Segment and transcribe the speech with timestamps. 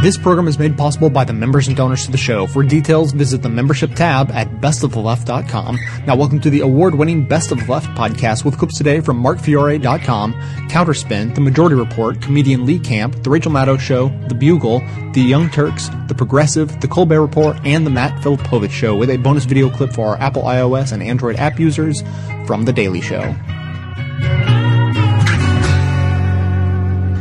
[0.00, 2.46] This program is made possible by the members and donors to the show.
[2.46, 5.78] For details, visit the membership tab at bestoftheleft.com.
[6.06, 10.34] Now, welcome to the award-winning Best of the Left podcast with clips today from markfiore.com,
[10.68, 14.78] Counterspin, The Majority Report, comedian Lee Camp, The Rachel Maddow Show, The Bugle,
[15.14, 19.16] The Young Turks, The Progressive, The Colbert Report, and The Matt Filipovich Show with a
[19.16, 22.04] bonus video clip for our Apple iOS and Android app users
[22.46, 23.34] from The Daily Show.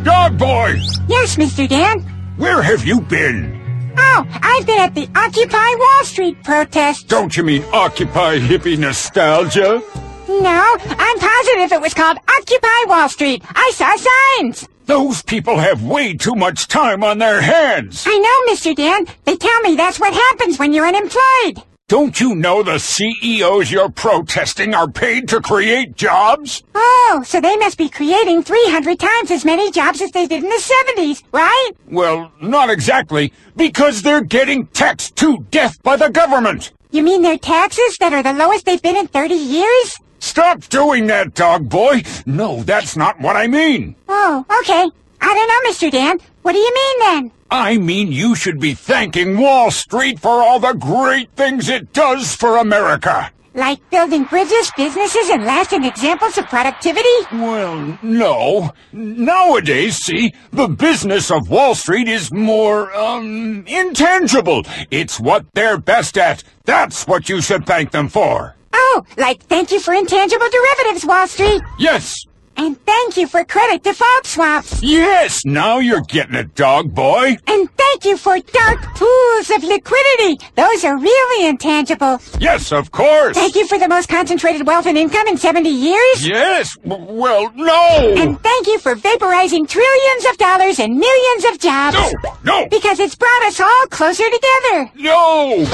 [0.04, 0.76] Dog boy!
[1.08, 1.68] Yes, Mr.
[1.68, 2.17] Dan.
[2.38, 3.60] Where have you been?
[3.98, 7.08] Oh, I've been at the Occupy Wall Street protest.
[7.08, 9.82] Don't you mean Occupy hippie nostalgia?
[10.30, 13.44] No, I'm positive it was called Occupy Wall Street.
[13.56, 14.70] I saw signs.
[14.86, 18.04] Those people have way too much time on their hands.
[18.08, 18.76] I know, Mr.
[18.76, 19.08] Dan.
[19.26, 21.64] They tell me that's what happens when you're unemployed.
[21.90, 26.62] Don't you know the CEOs you're protesting are paid to create jobs?
[26.76, 30.50] Oh, so they must be creating 300 times as many jobs as they did in
[30.50, 31.72] the 70s, right?
[31.88, 36.74] Well, not exactly, because they're getting taxed to death by the government.
[36.92, 39.96] You mean their taxes that are the lowest they've been in 30 years?
[40.20, 42.04] Stop doing that, dog boy.
[42.26, 43.96] No, that's not what I mean.
[44.10, 44.90] Oh, okay.
[45.22, 45.90] I don't know, Mr.
[45.90, 46.20] Dan.
[46.42, 47.32] What do you mean then?
[47.50, 52.36] I mean you should be thanking Wall Street for all the great things it does
[52.36, 53.32] for America.
[53.54, 57.10] Like building bridges, businesses, and lasting examples of productivity?
[57.32, 58.72] Well, no.
[58.92, 64.62] Nowadays, see, the business of Wall Street is more, um, intangible.
[64.92, 66.44] It's what they're best at.
[66.66, 68.56] That's what you should thank them for.
[68.74, 71.62] Oh, like thank you for intangible derivatives, Wall Street.
[71.80, 72.27] Yes,
[72.60, 74.82] And thank you for credit default swaps.
[74.82, 77.38] yes, now you're getting it, dog boy.
[77.48, 80.38] And thank you for dark pools of liquidity.
[80.56, 82.20] Those are really intangible.
[82.40, 83.38] Yes, of course.
[83.38, 86.28] Thank you for the most concentrated wealth and income in 70 years.
[86.28, 88.14] Yes, well, no.
[88.18, 91.96] And thank you for vaporizing trillions of dollars and millions of jobs.
[92.24, 94.92] No, no, Because it's brought us all closer together.
[94.96, 95.66] no.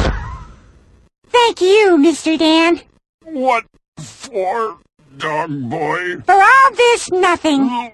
[1.28, 2.38] Thank you, Mr.
[2.38, 2.82] Dan.
[3.24, 3.64] What
[3.98, 4.78] for,
[5.18, 6.22] dog boy?
[6.26, 7.92] For all this, nothing.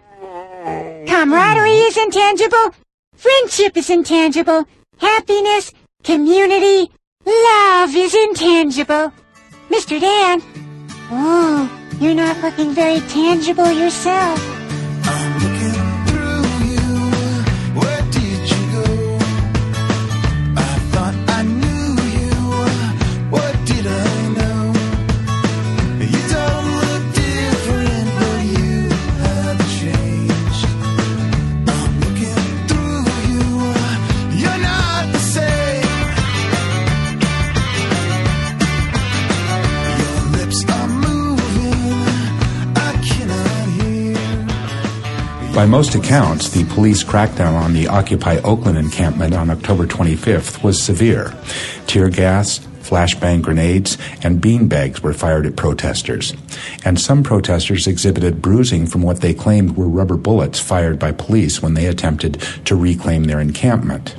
[1.07, 2.74] Camaraderie is intangible.
[3.16, 4.66] Friendship is intangible.
[4.97, 5.72] Happiness,
[6.03, 6.91] community,
[7.25, 9.12] love is intangible.
[9.69, 10.00] Mr.
[10.00, 10.41] Dan.
[11.12, 11.69] Oh,
[12.00, 14.59] you're not looking very tangible yourself.
[45.59, 50.81] By most accounts, the police crackdown on the Occupy Oakland encampment on October 25th was
[50.81, 51.34] severe.
[51.86, 56.33] Tear gas, flashbang grenades, and beanbags were fired at protesters.
[56.83, 61.61] And some protesters exhibited bruising from what they claimed were rubber bullets fired by police
[61.61, 64.16] when they attempted to reclaim their encampment.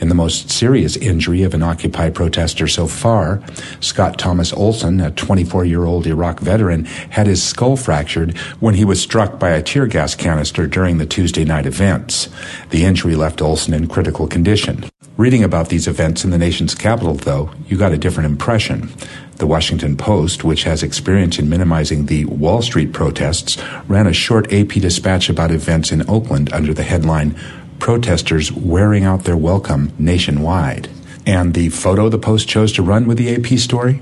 [0.00, 3.42] In the most serious injury of an Occupy protester so far,
[3.80, 8.84] Scott Thomas Olsen, a 24 year old Iraq veteran, had his skull fractured when he
[8.84, 12.28] was struck by a tear gas canister during the Tuesday night events.
[12.70, 14.84] The injury left Olsen in critical condition.
[15.20, 18.88] Reading about these events in the nation's capital, though, you got a different impression.
[19.36, 24.50] The Washington Post, which has experience in minimizing the Wall Street protests, ran a short
[24.50, 27.38] AP dispatch about events in Oakland under the headline
[27.78, 30.88] Protesters Wearing Out Their Welcome Nationwide.
[31.26, 34.00] And the photo the Post chose to run with the AP story?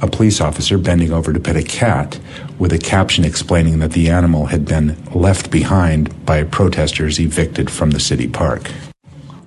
[0.00, 2.18] A police officer bending over to pet a cat
[2.58, 7.90] with a caption explaining that the animal had been left behind by protesters evicted from
[7.90, 8.70] the city park.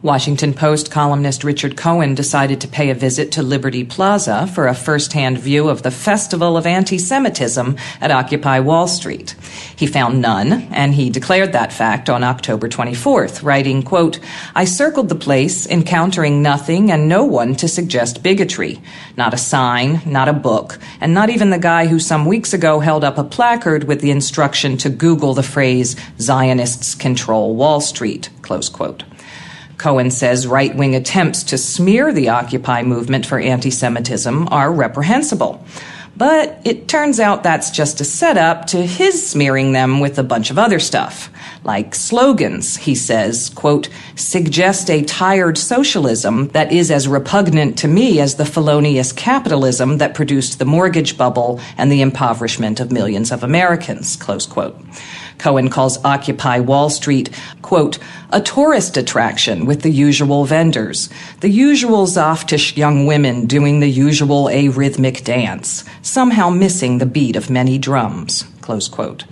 [0.08, 4.74] Washington Post columnist Richard Cohen decided to pay a visit to Liberty Plaza for a
[4.74, 9.36] first-hand view of the festival of anti-Semitism at Occupy Wall Street.
[9.76, 14.22] He found none, and he declared that fact on October 24th, writing, quote,
[14.56, 18.80] I circled the place, encountering nothing and no one to suggest bigotry.
[19.18, 22.80] Not a sign, not a book, and not even the guy who some weeks ago
[22.80, 28.30] held up a placard with the instruction to Google the phrase, Zionists control Wall Street,
[28.42, 29.04] close quote.
[29.78, 35.64] Cohen says right wing attempts to smear the Occupy movement for anti Semitism are reprehensible.
[36.18, 40.50] But it turns out that's just a setup to his smearing them with a bunch
[40.50, 41.30] of other stuff.
[41.64, 48.20] Like slogans, he says, quote, suggest a tired socialism that is as repugnant to me
[48.20, 53.44] as the felonious capitalism that produced the mortgage bubble and the impoverishment of millions of
[53.44, 54.76] Americans, close quote.
[55.38, 57.30] Cohen calls Occupy Wall Street,
[57.62, 58.00] quote,
[58.32, 64.46] a tourist attraction with the usual vendors, the usual zoftig young women doing the usual
[64.46, 69.26] arrhythmic dance, somehow missing the beat of many drums, close quote.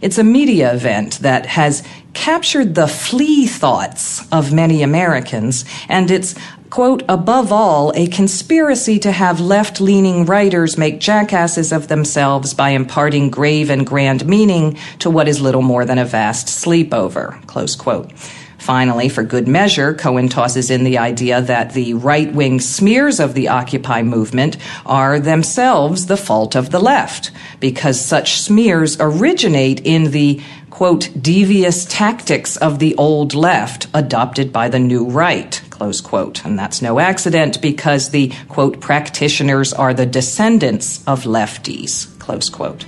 [0.00, 1.82] It's a media event that has
[2.12, 6.34] captured the flea thoughts of many Americans, and it's
[6.70, 12.70] quote, above all, a conspiracy to have left leaning writers make jackasses of themselves by
[12.70, 17.76] imparting grave and grand meaning to what is little more than a vast sleepover, close
[17.76, 18.12] quote.
[18.58, 23.34] Finally, for good measure, Cohen tosses in the idea that the right wing smears of
[23.34, 27.30] the Occupy movement are themselves the fault of the left,
[27.60, 30.40] because such smears originate in the
[30.70, 36.44] quote, devious tactics of the old left adopted by the new right, close quote.
[36.44, 42.86] And that's no accident because the quote, practitioners are the descendants of lefties, close quote.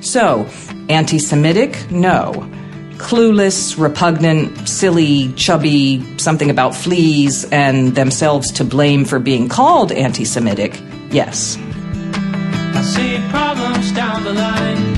[0.00, 0.46] So,
[0.88, 1.90] anti Semitic?
[1.90, 2.48] No
[2.98, 10.24] clueless, repugnant, silly, chubby, something about fleas, and themselves to blame for being called anti
[10.24, 10.80] Semitic,
[11.10, 11.56] yes.
[12.74, 14.97] I see problems down the line.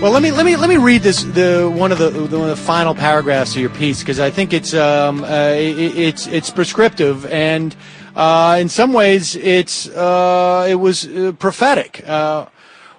[0.00, 2.48] Well, let me let me let me read this the one of the, the one
[2.48, 6.28] of the final paragraphs of your piece because I think it's um, uh, it, it's
[6.28, 7.74] it's prescriptive and
[8.14, 12.08] uh, in some ways it's uh, it was uh, prophetic.
[12.08, 12.46] Uh,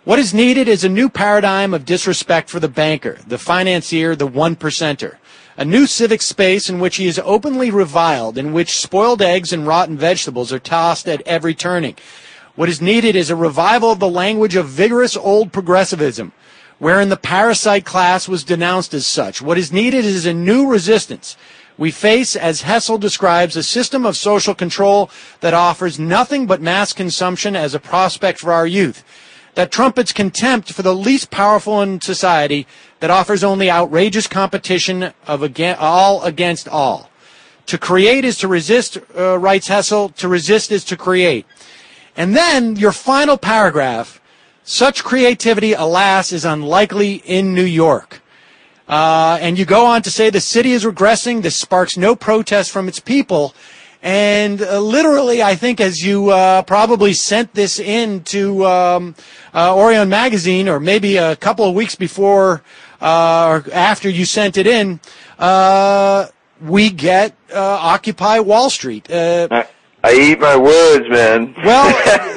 [0.04, 4.28] what is needed is a new paradigm of disrespect for the banker, the financier, the
[4.28, 5.16] one percenter.
[5.56, 9.66] A new civic space in which he is openly reviled, in which spoiled eggs and
[9.66, 11.95] rotten vegetables are tossed at every turning.
[12.56, 16.34] What is needed is a revival of the language of vigorous old progressivism,
[16.80, 19.42] wherein the parasite class was denounced as such.
[19.42, 21.38] What is needed is a new resistance.
[21.78, 25.10] We face, as Hessel describes, a system of social control
[25.40, 29.04] that offers nothing but mass consumption as a prospect for our youth.
[29.56, 32.68] That trumpets contempt for the least powerful in society
[33.00, 37.10] that offers only outrageous competition of again, all against all.
[37.68, 40.10] To create is to resist, uh, writes Hessel.
[40.10, 41.46] To resist is to create.
[42.18, 44.20] And then your final paragraph,
[44.64, 48.22] such creativity, alas, is unlikely in New York.
[48.88, 51.44] Uh, and you go on to say the city is regressing.
[51.44, 53.54] This sparks no protest from its people.
[54.02, 59.16] And uh, literally, I think as you uh, probably sent this in to um,
[59.54, 62.64] uh, Orion Magazine, or maybe a couple of weeks before
[63.02, 65.00] uh, or after you sent it in,
[65.38, 66.28] uh,
[66.62, 69.07] we get Occupy Wall Street.
[70.04, 71.54] I, eat my words, man.
[71.64, 71.88] well,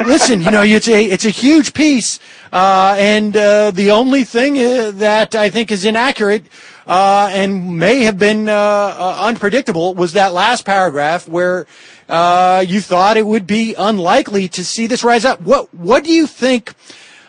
[0.07, 2.19] listen, you know, it's a it's a huge piece,
[2.52, 6.45] uh, and uh, the only thing uh, that I think is inaccurate
[6.87, 11.66] uh, and may have been uh, uh, unpredictable was that last paragraph where
[12.09, 15.40] uh, you thought it would be unlikely to see this rise up.
[15.40, 16.75] What what do you think?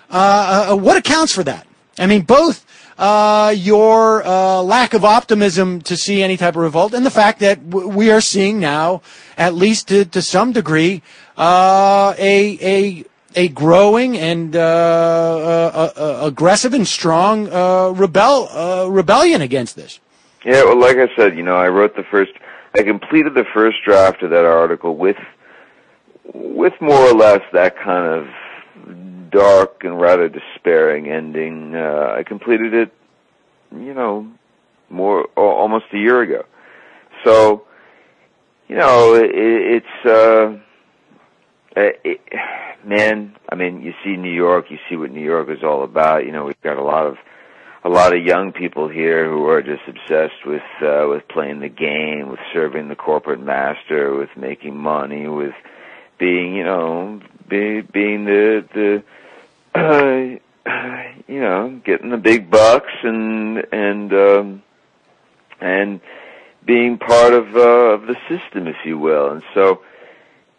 [0.10, 1.66] Uh, uh, what accounts for that?
[1.98, 2.66] I mean, both
[2.97, 7.39] uh, your uh, lack of optimism to see any type of revolt and the fact
[7.39, 9.01] that w- we are seeing now,
[9.38, 11.01] at least to, to some degree,
[11.38, 17.47] uh, a a a growing and uh, uh, uh, aggressive and strong
[17.95, 20.00] rebel rebellion against this.
[20.45, 22.33] Yeah, well, like I said, you know, I wrote the first,
[22.75, 25.15] I completed the first draft of that article with,
[26.33, 28.27] with more or less that kind of
[29.34, 31.75] dark and rather despairing ending.
[31.75, 32.94] Uh, I completed it,
[33.72, 34.28] you know,
[34.90, 36.46] more almost a year ago.
[37.24, 37.66] So,
[38.68, 40.06] you know, it, it's.
[40.06, 40.60] Uh,
[41.75, 42.20] it,
[42.86, 46.25] man, I mean, you see New York, you see what New York is all about.
[46.25, 47.18] You know, we've got a lot of
[47.86, 51.70] a lot of young people here who are just obsessed with uh, with playing the
[51.70, 55.56] game, with serving the corporate master, with making money, with
[56.20, 59.04] being, you know, be, being the the
[59.75, 60.38] uh,
[61.27, 64.63] you know, getting the big bucks and and um,
[65.62, 66.00] and
[66.65, 69.32] being part of uh, of the system, if you will.
[69.32, 69.82] And so,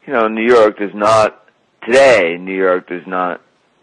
[0.07, 1.47] you know, New York does not
[1.87, 2.37] today.
[2.39, 3.41] New York does not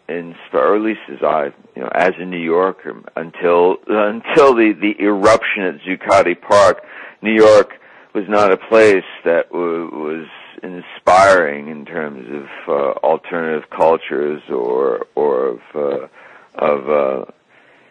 [0.08, 1.46] inspire, or at least as I,
[1.76, 6.84] you know, as a New Yorker, until until the the eruption at Zuccotti Park,
[7.22, 7.74] New York
[8.14, 10.28] was not a place that w- was
[10.63, 16.08] inspiring in terms of uh, alternative cultures or or of uh,
[16.56, 17.25] of uh,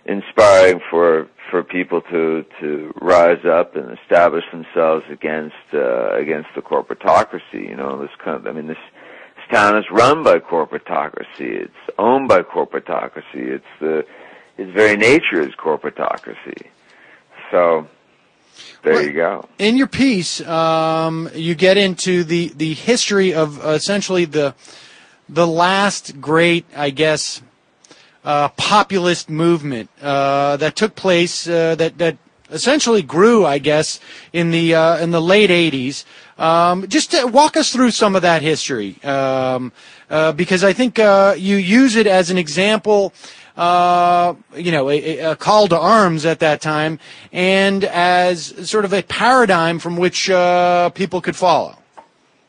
[0.05, 6.63] inspiring for for people to to rise up and establish themselves against uh, against the
[6.63, 7.69] corporatocracy.
[7.69, 8.79] You know, this kind of, I mean this
[9.37, 11.65] this town is run by corporatocracy.
[11.65, 13.23] It's owned by corporatocracy.
[13.35, 14.07] It's the
[14.59, 16.67] its very nature is corporatocracy.
[17.51, 17.89] So
[18.83, 19.49] there Well, you go.
[19.59, 24.55] In your piece, um, you get into the, the history of uh, essentially the
[25.29, 27.41] the last great, I guess,
[28.25, 32.17] uh, populist movement uh, that took place uh, that that
[32.51, 34.01] essentially grew, I guess,
[34.33, 36.05] in the uh, in the late '80s.
[36.39, 39.73] Um, just to walk us through some of that history, um,
[40.09, 43.13] uh, because I think uh, you use it as an example.
[43.57, 46.99] Uh, you know, a, a call to arms at that time,
[47.33, 51.77] and as sort of a paradigm from which uh, people could follow.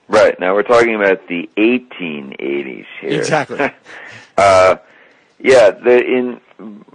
[0.08, 3.20] Right now, we're talking about the 1880s here.
[3.20, 3.72] Exactly.
[4.38, 4.76] uh,
[5.40, 6.42] yeah, the, in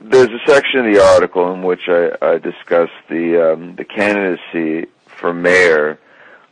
[0.00, 4.88] there's a section of the article in which I, I discuss the um, the candidacy
[5.06, 5.98] for mayor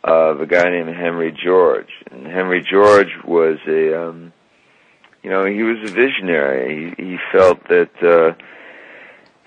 [0.02, 1.90] of a guy named Henry George.
[2.10, 4.32] And Henry George was a um,
[5.24, 6.94] you know he was a visionary.
[6.96, 8.34] He, he felt that uh,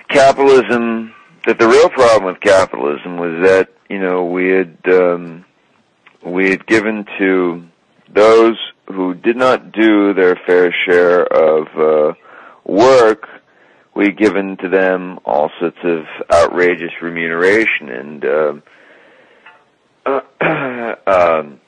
[0.10, 1.14] capitalism
[1.46, 5.46] that the real problem with capitalism was that you know we had um,
[6.26, 7.64] we had given to
[8.14, 8.58] those
[8.88, 12.14] who did not do their fair share of uh,
[12.66, 13.28] work,
[13.96, 18.64] we had given to them all sorts of outrageous remuneration, and um,
[21.08, 21.60] um,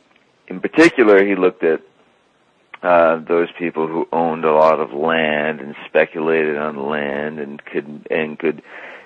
[0.48, 1.82] in particular, he looked at
[2.82, 8.08] uh, those people who owned a lot of land and speculated on land and could
[8.10, 8.62] and could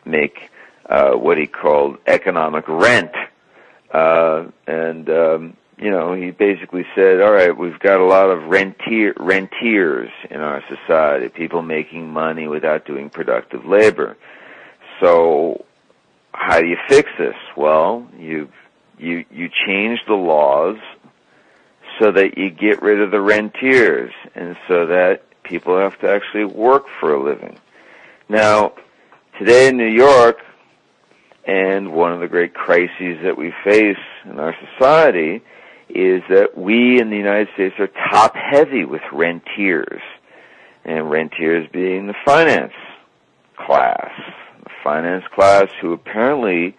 [0.06, 0.52] make
[0.88, 3.12] uh, what he called economic rent.
[3.92, 8.44] Uh, and um, you know, he basically said, "All right, we've got a lot of
[8.44, 14.16] rentier rentiers in our society, people making money without doing productive labor.
[15.00, 15.66] So,
[16.34, 17.36] how do you fix this?
[17.58, 18.50] Well, you
[19.00, 20.78] you you change the laws
[22.04, 26.44] so that you get rid of the rentiers and so that people have to actually
[26.44, 27.58] work for a living.
[28.28, 28.74] Now,
[29.40, 30.40] today in New York,
[31.46, 35.42] and one of the great crises that we face in our society
[35.88, 40.02] is that we in the United States are top heavy with rentiers.
[40.86, 42.74] And rentiers being the finance
[43.56, 44.12] class.
[44.64, 46.76] The finance class who apparently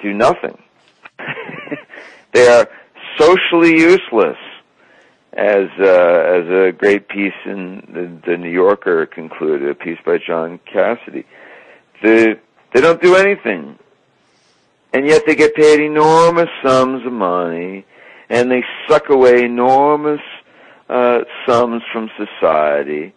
[0.00, 0.62] do nothing.
[2.32, 2.68] they are
[3.18, 4.38] socially useless,
[5.32, 10.18] as uh, as a great piece in the, the New Yorker concluded, a piece by
[10.18, 11.24] John Cassidy.
[12.02, 12.38] The,
[12.72, 13.78] they don't do anything,
[14.92, 17.84] and yet they get paid enormous sums of money,
[18.28, 20.20] and they suck away enormous
[20.88, 23.14] uh, sums from society,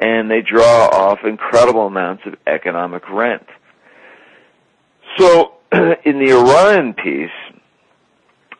[0.00, 3.46] and they draw off incredible amounts of economic rent.
[5.18, 7.30] So, in the Orion piece,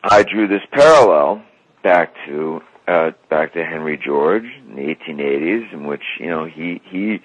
[0.03, 1.43] I drew this parallel
[1.83, 6.81] back to uh, back to Henry George in the 1880s, in which you know he
[6.89, 7.19] he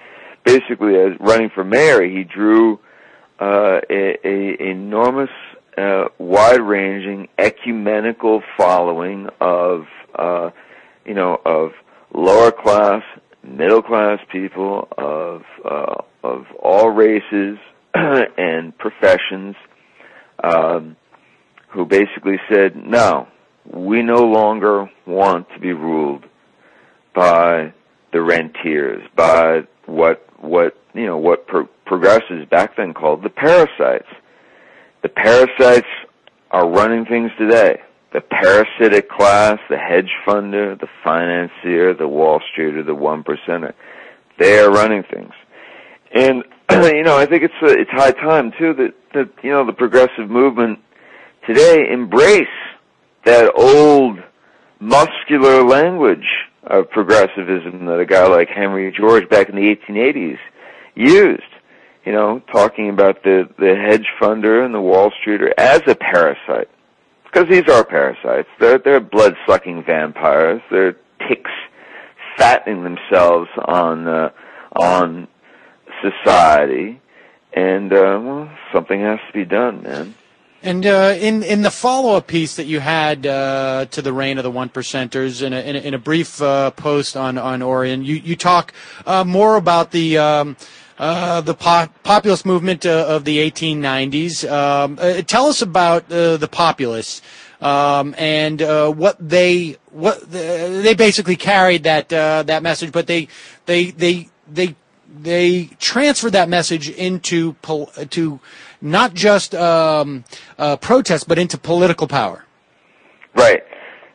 [0.44, 2.78] basically as running for mayor, he drew
[3.40, 5.30] uh, a, a enormous,
[5.76, 10.50] uh, wide-ranging ecumenical following of uh,
[11.04, 11.72] you know of
[12.14, 13.02] lower class,
[13.42, 17.58] middle class people of uh, of all races
[17.94, 19.56] and professions.
[20.44, 20.96] Um,
[21.76, 23.28] who basically said, no,
[23.70, 26.24] we no longer want to be ruled
[27.14, 27.72] by
[28.12, 34.08] the rentiers, by what, what, you know, what pro- progressives back then called the parasites.
[35.02, 35.86] The parasites
[36.50, 37.82] are running things today.
[38.14, 43.74] The parasitic class, the hedge funder, the financier, the Wall Streeter, the one percenter,
[44.38, 45.32] they are running things.
[46.14, 49.66] And, you know, I think it's, uh, it's high time too that, that, you know,
[49.66, 50.78] the progressive movement
[51.46, 52.48] today embrace
[53.24, 54.18] that old
[54.80, 56.26] muscular language
[56.64, 60.38] of progressivism that a guy like Henry George back in the 1880s
[60.94, 61.42] used.
[62.04, 66.68] You know, talking about the, the hedge funder and the Wall Streeter as a parasite.
[67.24, 68.48] Because these are parasites.
[68.60, 70.62] They're, they're blood-sucking vampires.
[70.70, 70.96] They're
[71.28, 71.50] ticks
[72.36, 74.30] fattening themselves on, uh,
[74.76, 75.26] on
[76.00, 77.00] society,
[77.52, 80.14] and uh, well, something has to be done, man.
[80.62, 84.38] And uh, in in the follow up piece that you had uh, to the reign
[84.38, 87.62] of the one percenters, in a, in a, in a brief uh, post on on
[87.62, 88.72] Orion, you you talk
[89.06, 90.18] uh, more about the.
[90.18, 90.56] Um,
[90.98, 94.50] uh, the po- populist movement uh, of the 1890s.
[94.50, 97.20] Um, tell us about the populists
[97.60, 98.62] um, and
[98.96, 103.28] what they what they basically carried that that message, but they
[103.66, 104.74] they they they
[105.20, 108.40] they transferred that message into pol- to
[108.80, 110.24] not just um,
[110.58, 112.44] uh, protest, but into political power.
[113.34, 113.62] Right.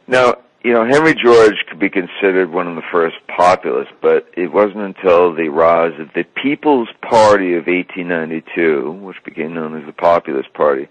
[0.07, 4.51] Now, you know, Henry George could be considered one of the first populists, but it
[4.51, 9.93] wasn't until the rise of the People's Party of 1892, which became known as the
[9.93, 10.87] Populist Party,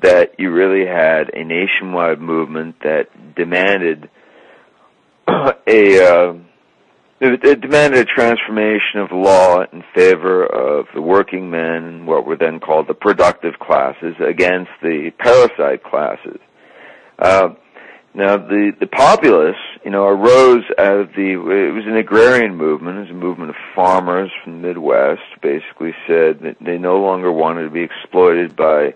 [0.00, 4.10] that you really had a nationwide movement that demanded
[5.28, 6.34] a uh,
[7.20, 12.60] it, demanded a transformation of law in favor of the working men what were then
[12.60, 16.38] called the productive classes against the parasite classes.
[17.18, 17.50] Uh,
[18.14, 21.32] now, the the populace, you know, arose out of the.
[21.32, 22.96] It was an agrarian movement.
[22.96, 25.20] It was a movement of farmers from the Midwest.
[25.42, 28.94] Basically, said that they no longer wanted to be exploited by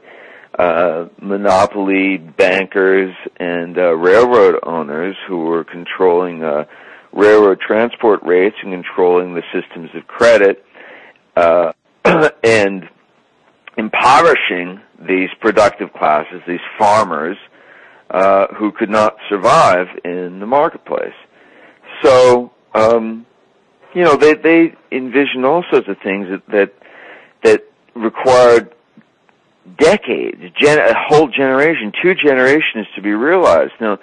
[0.59, 6.65] uh, monopoly bankers and uh, railroad owners who were controlling uh,
[7.13, 10.65] railroad transport rates and controlling the systems of credit
[11.37, 11.73] uh,
[12.45, 12.89] and
[13.77, 17.37] impoverishing these productive classes, these farmers,
[18.11, 21.15] uh, who could not survive in the marketplace.
[22.03, 23.27] So, um,
[23.95, 26.75] you know, they they envisioned all sorts of things that that,
[27.43, 27.65] that
[27.95, 28.75] required
[29.79, 33.73] decades, gen- a whole generation, two generations to be realized.
[33.81, 33.99] Now,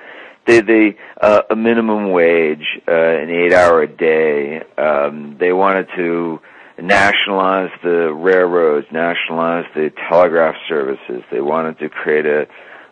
[0.48, 4.64] they they uh, a minimum wage, uh, an eight hour a day.
[4.78, 6.40] Um, they wanted to
[6.82, 11.24] nationalize the railroads, nationalize the telegraph services.
[11.32, 12.48] They wanted to create a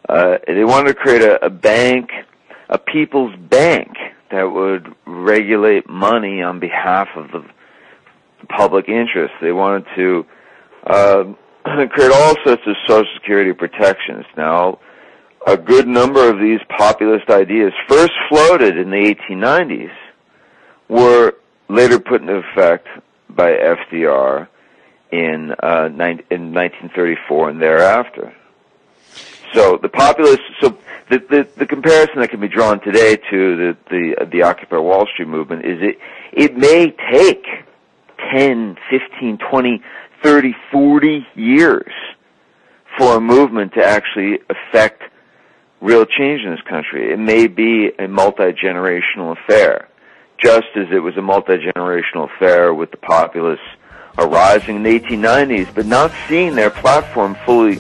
[0.10, 2.12] uh, they wanted to create a, a bank,
[2.70, 3.90] a people's bank
[4.32, 7.44] that would regulate money on behalf of the,
[8.50, 9.34] public interest.
[9.42, 10.26] They wanted to
[10.86, 11.24] uh,
[11.90, 14.26] create all sorts of social security protections.
[14.38, 14.80] Now,
[15.46, 19.92] a good number of these populist ideas, first floated in the 1890s,
[20.90, 21.36] were
[21.70, 22.88] later put into effect
[23.30, 24.48] by FDR
[25.12, 25.90] in, uh,
[26.30, 28.34] in 1934 and thereafter.
[29.54, 30.78] So the populists, so
[31.10, 35.06] the, the, the comparison that can be drawn today to the, the, the Occupy Wall
[35.14, 36.00] Street movement is it,
[36.34, 37.46] it may take
[38.34, 39.84] 10, 15, 20,
[40.24, 41.94] 30, 40 years
[42.98, 45.04] for a movement to actually affect
[45.86, 47.14] real change in this country.
[47.14, 49.88] It may be a multi-generational affair,
[50.44, 53.60] just as it was a multi-generational affair with the populists
[54.18, 57.80] arising in the 1890s, but not seeing their platform fully,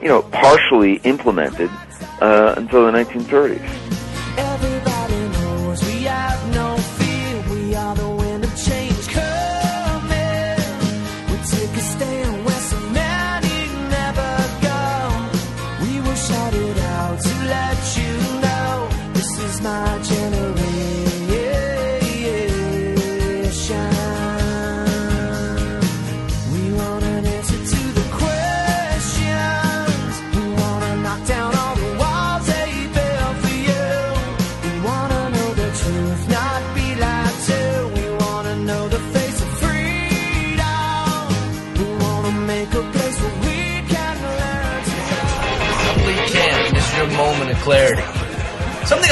[0.00, 1.70] you know, partially implemented
[2.22, 4.01] uh, until the 1930s.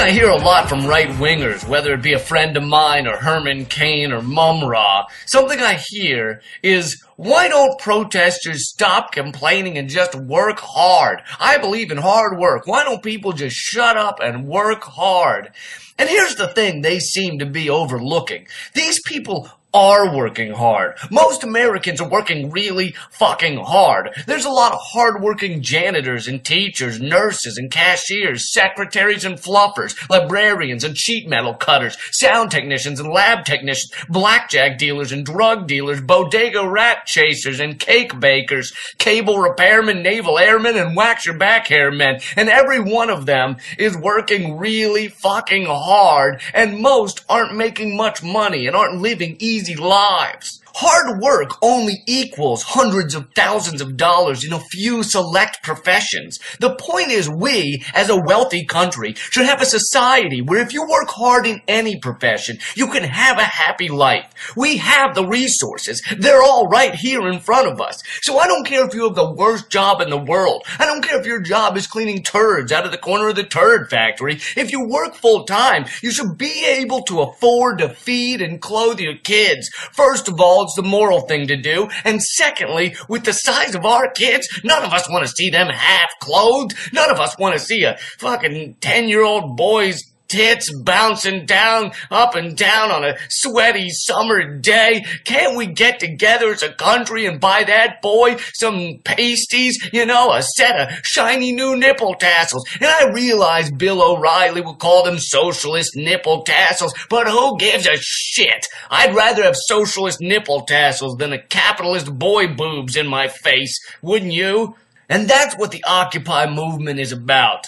[0.00, 3.18] I hear a lot from right wingers, whether it be a friend of mine or
[3.18, 10.14] Herman Cain or Mumra, something I hear is why don't protesters stop complaining and just
[10.14, 11.20] work hard?
[11.38, 12.66] I believe in hard work.
[12.66, 15.52] Why don't people just shut up and work hard?
[15.98, 18.46] And here's the thing they seem to be overlooking.
[18.72, 20.96] These people are working hard.
[21.11, 24.11] Most Americans are working really fucking hard.
[24.26, 30.83] There's a lot of hardworking janitors and teachers, nurses and cashiers, secretaries and fluffers, librarians
[30.83, 36.66] and sheet metal cutters, sound technicians and lab technicians, blackjack dealers and drug dealers, bodega
[36.66, 42.20] rat chasers and cake bakers, cable repairmen, naval airmen, and wax your back hair men.
[42.37, 48.22] And every one of them is working really fucking hard, and most aren't making much
[48.22, 50.59] money and aren't living easy lives.
[50.74, 56.38] Hard work only equals hundreds of thousands of dollars in a few select professions.
[56.59, 60.83] The point is we, as a wealthy country, should have a society where if you
[60.83, 64.26] work hard in any profession, you can have a happy life.
[64.56, 66.02] We have the resources.
[66.18, 68.02] They're all right here in front of us.
[68.22, 70.64] So I don't care if you have the worst job in the world.
[70.78, 73.44] I don't care if your job is cleaning turds out of the corner of the
[73.44, 74.40] turd factory.
[74.56, 79.00] If you work full time, you should be able to afford to feed and clothe
[79.00, 79.68] your kids.
[79.92, 81.88] First of all, it's the moral thing to do.
[82.04, 85.68] And secondly, with the size of our kids, none of us want to see them
[85.68, 86.74] half clothed.
[86.92, 91.90] None of us want to see a fucking 10 year old boy's tits bouncing down,
[92.10, 95.04] up and down on a sweaty summer day.
[95.24, 99.90] Can't we get together as a country and buy that boy some pasties?
[99.92, 102.64] You know, a set of shiny new nipple tassels.
[102.80, 107.96] And I realize Bill O'Reilly will call them socialist nipple tassels, but who gives a
[107.98, 108.66] shit?
[108.90, 114.32] I'd rather have socialist nipple tassels than a capitalist boy boobs in my face, wouldn't
[114.32, 114.76] you?
[115.08, 117.66] And that's what the Occupy movement is about.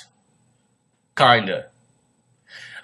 [1.17, 1.72] Kinda.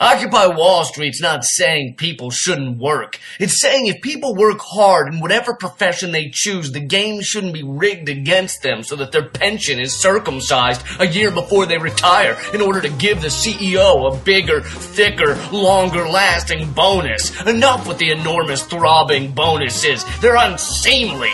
[0.01, 3.19] Occupy Wall Street's not saying people shouldn't work.
[3.41, 7.65] It's saying if people work hard in whatever profession they choose, the game shouldn't be
[7.65, 12.61] rigged against them so that their pension is circumcised a year before they retire in
[12.61, 17.41] order to give the CEO a bigger, thicker, longer lasting bonus.
[17.43, 20.05] Enough with the enormous throbbing bonuses.
[20.21, 21.33] They're unseemly.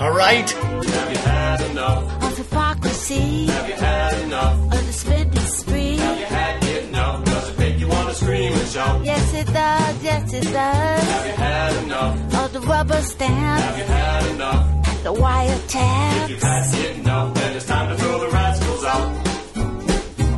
[0.00, 0.50] Alright?
[0.50, 2.20] Have you had enough?
[2.30, 3.46] of hypocrisy,
[8.70, 9.04] scream and shout?
[9.04, 10.52] Yes, it does, yes, it does.
[10.52, 12.34] Have you had enough?
[12.44, 15.02] Of the rubber Have you had enough?
[15.02, 16.42] the If you've wiretaps.
[16.42, 19.26] had enough, then it's time to throw the rascals out.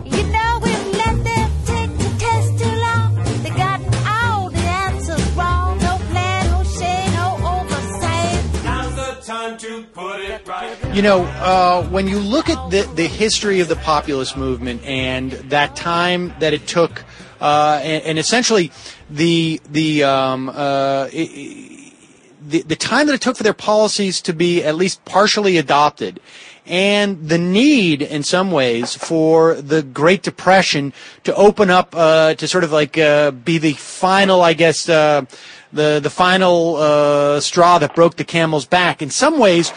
[0.06, 3.42] You know we've let them take the test too long.
[3.42, 5.78] They got all the answers wrong.
[5.78, 8.64] No plan, no shade, no oversight.
[8.64, 10.94] Now's the time to put it right.
[10.94, 15.32] You know, uh, when you look at the, the history of the populist movement and
[15.50, 17.04] that time that it took,
[17.42, 18.70] uh, and, and essentially
[19.10, 24.62] the the um, uh, the, the time that it took for their policies to be
[24.64, 26.20] at least partially adopted
[26.64, 30.92] and the need in some ways for the Great Depression
[31.24, 35.24] to open up uh, to sort of like uh, be the final, I guess, uh,
[35.72, 39.02] the the final uh, straw that broke the camel's back.
[39.02, 39.70] In some ways,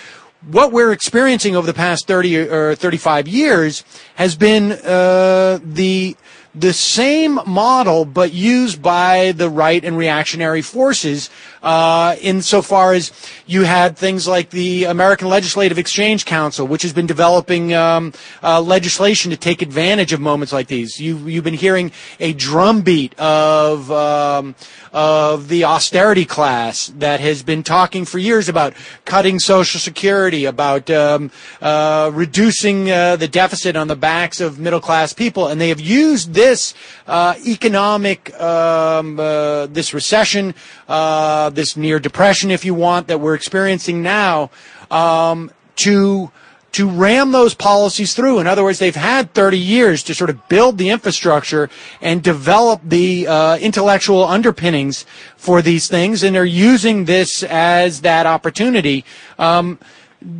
[0.51, 3.83] what we're experiencing over the past 30 or 35 years
[4.15, 6.15] has been uh, the
[6.55, 11.29] the same model, but used by the right and reactionary forces.
[11.65, 13.11] Uh, insofar as
[13.47, 18.61] you had things like the American Legislative Exchange Council, which has been developing um, uh,
[18.61, 21.01] legislation to take advantage of moments like these.
[21.01, 24.53] You, you've been hearing a drumbeat of um,
[24.93, 28.73] of the austerity class that has been talking for years about
[29.03, 34.79] cutting Social Security, about um, uh, reducing uh, the deficit on the backs of middle
[34.79, 36.73] class people, and they have used this
[37.07, 40.53] uh, economic, um, uh, this recession,
[41.55, 44.49] this near depression, if you want, that we're experiencing now,
[44.91, 46.31] um, to
[46.75, 48.39] to ram those policies through.
[48.39, 51.69] In other words, they've had 30 years to sort of build the infrastructure
[52.01, 55.05] and develop the uh, intellectual underpinnings
[55.37, 59.05] for these things, and they're using this as that opportunity.
[59.39, 59.79] Um,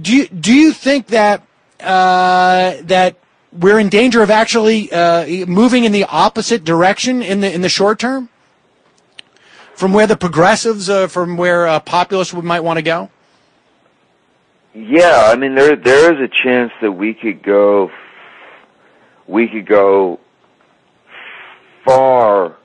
[0.02, 1.42] do you, do you think that
[1.80, 3.16] uh, that
[3.54, 7.70] we're in danger of actually uh, moving in the opposite direction in the in the
[7.70, 8.28] short term
[9.76, 13.10] from where the progressives, uh, from where uh, populists might want to go?
[14.74, 17.92] Yeah, I mean there there is a chance that we could go
[19.26, 20.20] we could go
[21.86, 22.58] far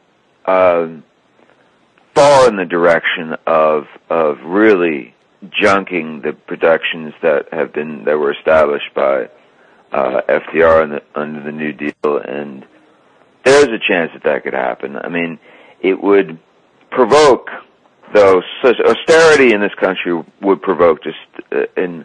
[0.47, 1.05] um,
[2.15, 5.15] far in the direction of of really
[5.63, 9.29] junking the productions that have been that were established by
[9.93, 12.67] uh, FDR the, under the New Deal, and
[13.45, 14.97] there's a chance that that could happen.
[14.97, 15.39] I mean,
[15.81, 16.39] it would
[16.91, 17.49] provoke
[18.13, 21.19] though such austerity in this country would provoke just
[21.53, 22.05] uh, an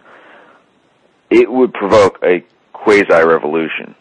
[1.30, 3.96] it would provoke a quasi revolution.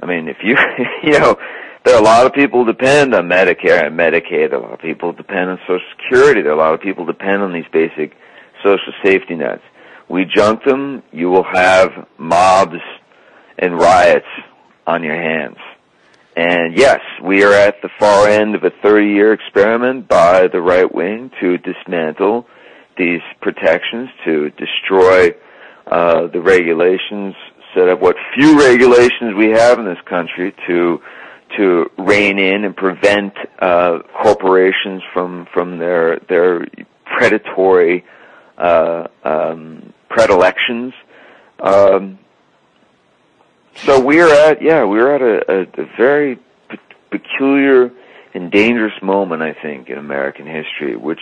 [0.00, 0.56] I mean, if you
[1.02, 1.36] you know,
[1.84, 4.52] there are a lot of people depend on Medicare and Medicaid.
[4.52, 6.42] A lot of people depend on Social Security.
[6.42, 8.16] There are a lot of people depend on these basic
[8.62, 9.62] social safety nets.
[10.08, 12.80] We junk them, you will have mobs
[13.58, 14.26] and riots
[14.86, 15.56] on your hands.
[16.36, 20.60] And yes, we are at the far end of a 30 year experiment by the
[20.60, 22.46] right wing to dismantle
[22.96, 25.30] these protections, to destroy
[25.86, 27.34] uh, the regulations,
[27.74, 31.00] set up what few regulations we have in this country to
[31.56, 36.66] to rein in and prevent uh, corporations from from their their
[37.04, 38.04] predatory
[38.58, 40.92] uh, um, predilections.
[41.60, 42.18] Um,
[43.76, 46.36] so we're at yeah we're at a, a, a very
[46.68, 46.76] pe-
[47.10, 47.90] peculiar
[48.34, 51.20] and dangerous moment I think in American history, which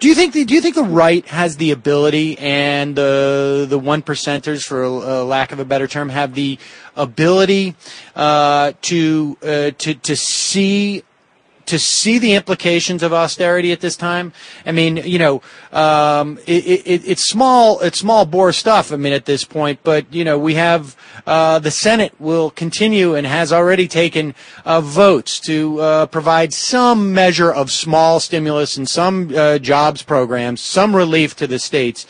[0.00, 3.78] Do you think the, do you think the right has the ability and the the
[3.78, 6.58] one percenters, for a, lack of a better term, have the
[6.96, 7.74] ability
[8.16, 11.04] uh, to uh, to to see
[11.70, 14.32] to see the implications of austerity at this time?
[14.66, 18.92] I mean, you know, um, it, it, it's small, it's small bore stuff.
[18.92, 23.14] I mean, at this point, but you know, we have uh, the Senate will continue
[23.14, 28.88] and has already taken uh, votes to uh, provide some measure of small stimulus and
[28.88, 32.06] some uh, jobs programs, some relief to the states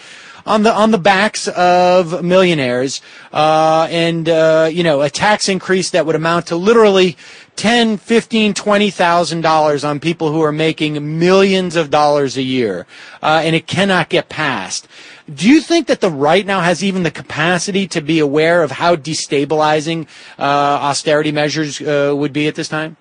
[0.47, 3.01] on the on the backs of millionaires,
[3.33, 7.17] uh, and uh, you know a tax increase that would amount to literally
[7.57, 12.87] ten, fifteen, twenty thousand dollars on people who are making millions of dollars a year,
[13.23, 14.89] uh, and it cannot get passed.
[15.33, 18.73] Do you think that the right now has even the capacity to be aware of
[18.73, 22.97] how destabilizing uh, austerity measures uh, would be at this time?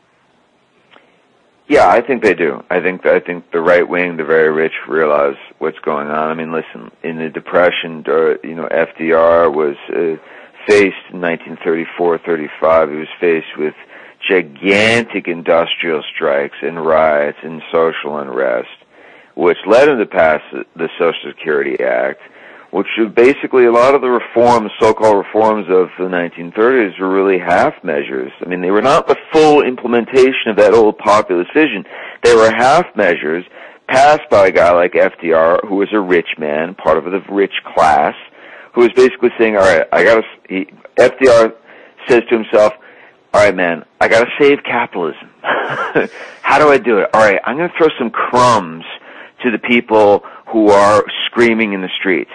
[1.70, 2.64] Yeah, I think they do.
[2.72, 6.32] I think I think the right wing, the very rich, realize what's going on.
[6.32, 10.18] I mean, listen, in the Depression, uh, you know, FDR was uh,
[10.68, 12.90] faced in 1934, 35.
[12.90, 13.76] He was faced with
[14.28, 18.68] gigantic industrial strikes and riots and social unrest,
[19.36, 22.20] which led him to pass the Social Security Act,
[22.72, 27.74] which basically a lot of the reforms, so-called reforms of the 1930s were really half
[27.84, 28.32] measures.
[28.42, 31.84] I mean, they were not the full implementation of that old populist vision.
[32.24, 33.44] They were half measures
[33.88, 37.54] passed by a guy like FDR, who was a rich man, part of the rich
[37.74, 38.14] class,
[38.74, 41.54] who was basically saying, all right, I gotta, he, FDR
[42.08, 42.74] says to himself,
[43.34, 45.30] all right, man, I gotta save capitalism.
[45.42, 47.10] How do I do it?
[47.14, 48.86] All right, I'm gonna throw some crumbs
[49.44, 52.32] to the people who are screaming in the streets.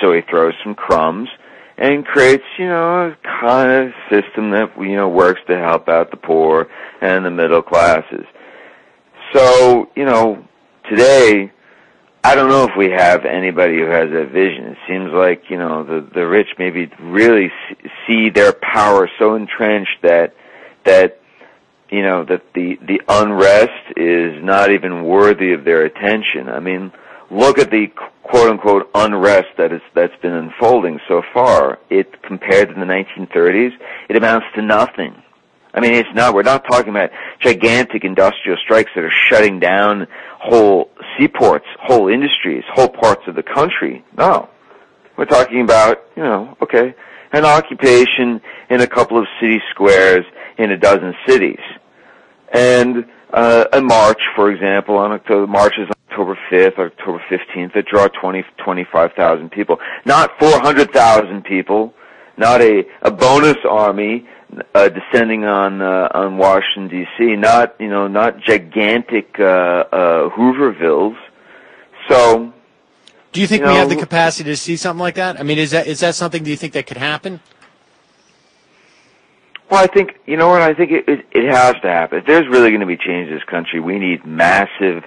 [0.00, 1.28] So he throws some crumbs
[1.76, 6.10] and creates, you know, a kind of system that, you know, works to help out
[6.10, 6.68] the poor
[7.00, 8.26] and the middle classes.
[9.32, 10.44] So, you know,
[10.88, 11.50] today,
[12.22, 14.66] I don't know if we have anybody who has that vision.
[14.66, 17.50] It seems like, you know, the, the rich maybe really
[18.06, 20.34] see their power so entrenched that,
[20.84, 21.18] that,
[21.88, 26.50] you know, that the, the unrest is not even worthy of their attention.
[26.50, 26.92] I mean,
[27.30, 27.86] look at the
[28.30, 31.78] quote unquote unrest that is that's been unfolding so far.
[31.90, 33.72] It compared to the 1930s,
[34.08, 35.20] it amounts to nothing.
[35.74, 36.34] I mean, it's not.
[36.34, 40.06] We're not talking about gigantic industrial strikes that are shutting down
[40.38, 44.04] whole seaports, whole industries, whole parts of the country.
[44.16, 44.48] No,
[45.16, 46.94] we're talking about you know, okay,
[47.32, 50.24] an occupation in a couple of city squares
[50.58, 51.60] in a dozen cities,
[52.52, 57.86] and uh, a march, for example, on October March is October 5th, October 15th that
[57.86, 59.78] draw 20, 25,000 people.
[60.04, 61.94] Not 400,000 people,
[62.36, 64.26] not a, a bonus army
[64.74, 67.36] uh, descending on uh, on Washington D.C.
[67.36, 71.16] Not you know not gigantic uh, uh, Hoovervilles.
[72.08, 72.52] So,
[73.32, 75.38] Do you think You we have the capacity to see something like that?
[75.38, 76.42] I mean, is that is that something?
[76.42, 77.40] Do you think that could happen?
[79.70, 82.18] Well, I think you know what I think it it, it has to happen.
[82.18, 85.04] If there's really going to be change in this country, we need massive,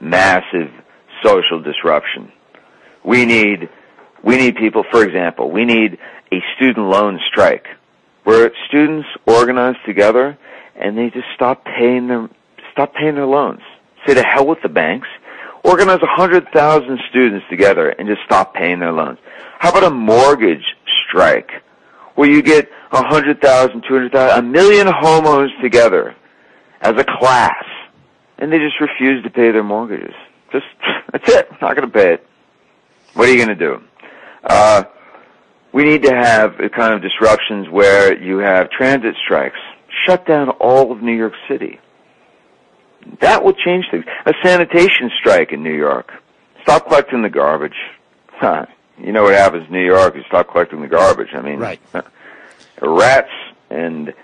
[0.00, 0.70] massive
[1.22, 2.30] social disruption.
[3.04, 3.68] We need
[4.22, 4.84] we need people.
[4.90, 5.98] For example, we need
[6.32, 7.66] a student loan strike
[8.22, 10.38] where students organize together
[10.76, 12.28] and they just stop paying their
[12.72, 13.60] stop paying their loans.
[14.06, 15.08] Say to hell with the banks.
[15.64, 19.18] Organize a hundred thousand students together and just stop paying their loans.
[19.58, 20.76] How about a mortgage
[21.08, 21.50] strike
[22.14, 26.14] where you get a hundred thousand, two hundred thousand, a million homeowners together
[26.80, 27.64] as a class
[28.38, 30.14] and they just refuse to pay their mortgages.
[30.52, 30.66] Just
[31.12, 31.48] that's it.
[31.60, 32.26] Not going to pay it.
[33.14, 33.82] What are you going to do?
[34.42, 34.84] Uh,
[35.72, 39.58] we need to have a kind of disruptions where you have transit strikes,
[40.06, 41.80] shut down all of New York City.
[43.20, 44.04] That will change things.
[44.26, 46.10] A sanitation strike in New York.
[46.62, 47.76] Stop collecting the garbage.
[48.98, 50.14] You know what happens in New York?
[50.14, 51.34] You stop collecting the garbage.
[51.34, 51.80] I mean, Right.
[52.80, 53.30] rats
[53.70, 54.14] and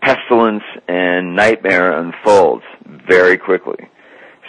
[0.00, 3.88] pestilence and nightmare unfolds very quickly.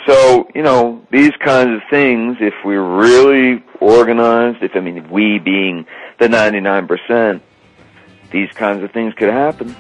[0.06, 5.39] So, you know, these kinds of things, if we're really organized, if, I mean, we
[5.39, 5.86] being
[6.20, 7.42] the 99%,
[8.32, 9.76] these kinds of things could happen.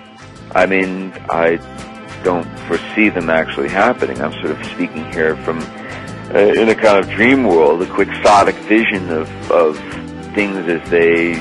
[0.51, 1.57] I mean, I
[2.23, 4.21] don't foresee them actually happening.
[4.21, 5.61] I'm sort of speaking here from,
[6.31, 9.75] Uh, in a kind of dream world, a quixotic vision of, of
[10.35, 11.33] things as they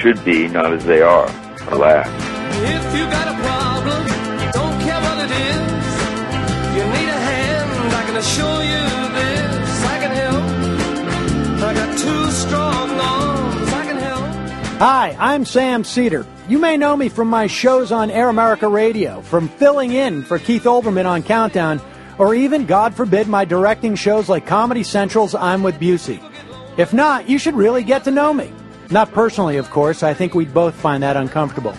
[0.00, 1.26] should be, not as they are,
[1.68, 2.08] alas.
[2.64, 4.06] If you got a problem,
[4.52, 5.84] don't care what it is.
[6.76, 9.84] You need a hand, I can assure you this.
[9.84, 10.44] I can help.
[11.62, 14.24] I got two strong arms, I can help.
[14.80, 16.26] Hi, I'm Sam Seder.
[16.48, 20.38] You may know me from my shows on Air America Radio, from filling in for
[20.38, 21.82] Keith Olbermann on Countdown,
[22.22, 26.22] or even, God forbid, my directing shows like Comedy Central's I'm with Busey.
[26.76, 28.52] If not, you should really get to know me.
[28.90, 31.74] Not personally, of course, I think we'd both find that uncomfortable.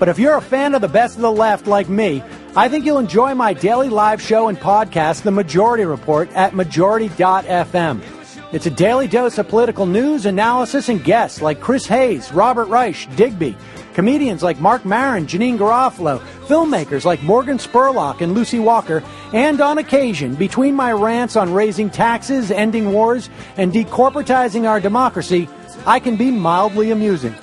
[0.00, 2.24] But if you're a fan of the best of the left like me,
[2.56, 8.23] I think you'll enjoy my daily live show and podcast, The Majority Report, at majority.fm.
[8.54, 13.08] It's a daily dose of political news, analysis, and guests like Chris Hayes, Robert Reich,
[13.16, 13.56] Digby,
[13.94, 19.78] comedians like Marc Maron, Janeane Garofalo, filmmakers like Morgan Spurlock and Lucy Walker, and on
[19.78, 25.48] occasion, between my rants on raising taxes, ending wars, and decorporatizing our democracy,
[25.84, 27.34] I can be mildly amusing.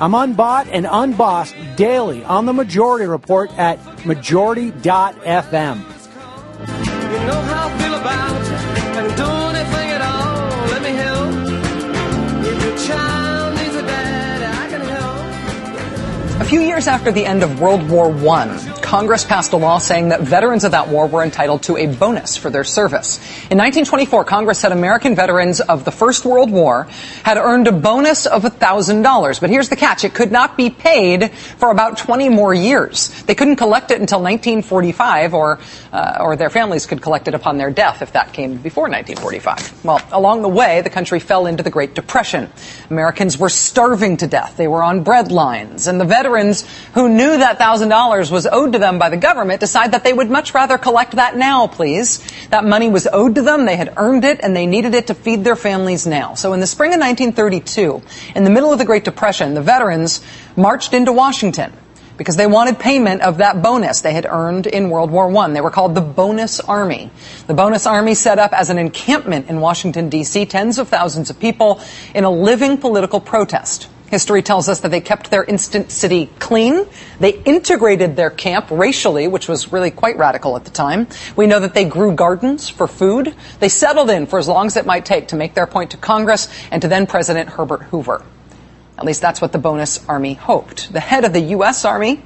[0.00, 5.78] I'm unbought and unbossed daily on the Majority Report at majority.fm.
[7.10, 7.42] You know
[16.42, 20.10] A few years after the end of World War I, Congress passed a law saying
[20.10, 23.16] that veterans of that war were entitled to a bonus for their service.
[23.48, 26.86] In 1924, Congress said American veterans of the First World War
[27.22, 29.40] had earned a bonus of $1,000.
[29.40, 30.04] But here's the catch.
[30.04, 33.08] It could not be paid for about 20 more years.
[33.22, 35.58] They couldn't collect it until 1945 or,
[35.90, 39.86] uh, or their families could collect it upon their death if that came before 1945.
[39.86, 42.50] Well, along the way, the country fell into the Great Depression.
[42.90, 44.58] Americans were starving to death.
[44.58, 45.86] They were on bread lines.
[45.86, 49.92] And the veterans who knew that $1,000 was owed to them by the government decide
[49.92, 52.22] that they would much rather collect that now, please.
[52.50, 55.14] That money was owed to them, they had earned it, and they needed it to
[55.14, 56.34] feed their families now.
[56.34, 58.02] So in the spring of 1932,
[58.36, 60.20] in the middle of the Great Depression, the veterans
[60.56, 61.72] marched into Washington
[62.16, 65.50] because they wanted payment of that bonus they had earned in World War I.
[65.52, 67.10] They were called the Bonus Army.
[67.46, 71.40] The Bonus Army set up as an encampment in Washington, D.C., tens of thousands of
[71.40, 71.80] people
[72.14, 73.88] in a living political protest.
[74.12, 76.84] History tells us that they kept their instant city clean.
[77.18, 81.08] They integrated their camp racially, which was really quite radical at the time.
[81.34, 83.34] We know that they grew gardens for food.
[83.58, 85.96] They settled in for as long as it might take to make their point to
[85.96, 88.22] Congress and to then President Herbert Hoover.
[88.98, 90.92] At least that's what the bonus army hoped.
[90.92, 91.86] The head of the U.S.
[91.86, 92.22] Army,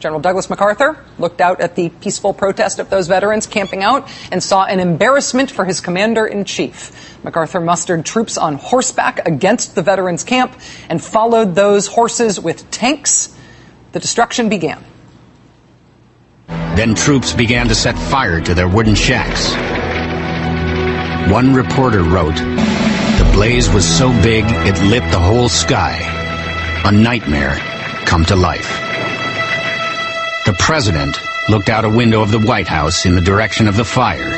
[0.00, 4.42] General Douglas MacArthur, looked out at the peaceful protest of those veterans camping out and
[4.42, 7.11] saw an embarrassment for his commander in chief.
[7.24, 10.54] MacArthur mustered troops on horseback against the veterans' camp
[10.88, 13.36] and followed those horses with tanks.
[13.92, 14.84] The destruction began.
[16.48, 19.52] Then troops began to set fire to their wooden shacks.
[21.30, 26.00] One reporter wrote, The blaze was so big it lit the whole sky.
[26.84, 27.56] A nightmare
[28.06, 28.68] come to life.
[30.44, 33.84] The president looked out a window of the White House in the direction of the
[33.84, 34.30] fire,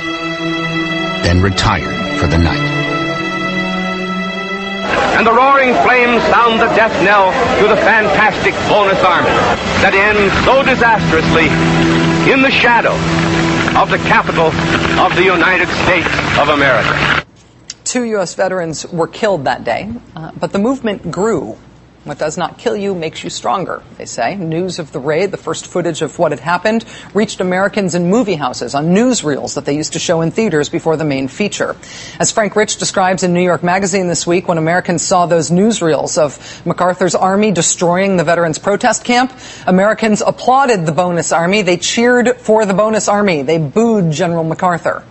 [1.23, 2.74] then retired for the night.
[5.25, 7.33] And the roaring flames sound the death knell
[7.63, 9.31] to the fantastic bonus army
[9.81, 11.49] that ends so disastrously
[12.31, 12.93] in the shadow
[13.81, 14.49] of the capital
[15.01, 17.25] of the United States of America.
[17.85, 18.35] Two U.S.
[18.35, 21.57] veterans were killed that day, uh, but the movement grew.
[22.05, 24.37] What does not kill you makes you stronger, they say.
[24.37, 28.35] News of the raid, the first footage of what had happened, reached Americans in movie
[28.35, 31.75] houses on newsreels that they used to show in theaters before the main feature.
[32.21, 36.19] As Frank Rich describes in New York Magazine this week, when Americans saw those newsreels
[36.19, 39.33] of MacArthur's army destroying the veterans protest camp,
[39.67, 41.63] Americans applauded the bonus army.
[41.63, 43.41] They cheered for the bonus army.
[43.41, 45.05] They booed General MacArthur.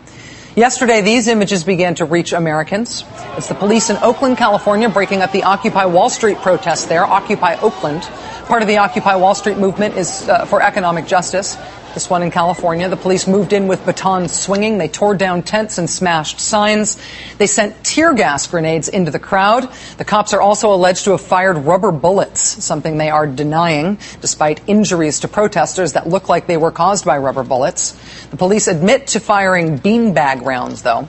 [0.56, 3.04] Yesterday, these images began to reach Americans.
[3.38, 7.56] It's the police in Oakland, California, breaking up the Occupy Wall Street protest there, Occupy
[7.56, 8.04] Oakland.
[8.46, 11.58] Part of the Occupy Wall Street movement is uh, for economic justice.
[11.94, 14.80] This one in California, the police moved in with batons swinging.
[14.80, 16.98] They tore down tents and smashed signs.
[17.38, 19.70] They sent tear gas grenades into the crowd.
[19.98, 24.68] The cops are also alleged to have fired rubber bullets, something they are denying, despite
[24.68, 27.92] injuries to protesters that look like they were caused by rubber bullets.
[28.32, 31.08] The police admit to firing beanbag rounds, though.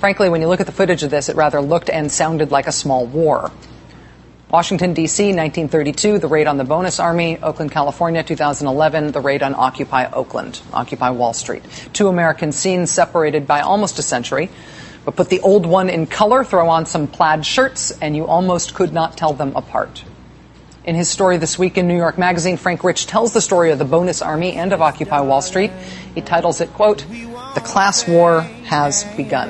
[0.00, 2.66] Frankly, when you look at the footage of this, it rather looked and sounded like
[2.66, 3.52] a small war.
[4.48, 7.36] Washington, D.C., 1932, the raid on the Bonus Army.
[7.42, 11.64] Oakland, California, 2011, the raid on Occupy Oakland, Occupy Wall Street.
[11.92, 14.48] Two American scenes separated by almost a century.
[15.04, 18.74] But put the old one in color, throw on some plaid shirts, and you almost
[18.74, 20.04] could not tell them apart.
[20.84, 23.80] In his story this week in New York Magazine, Frank Rich tells the story of
[23.80, 25.72] the Bonus Army and of Occupy Wall Street.
[26.14, 27.04] He titles it, quote,
[27.54, 29.48] The Class War Has Begun.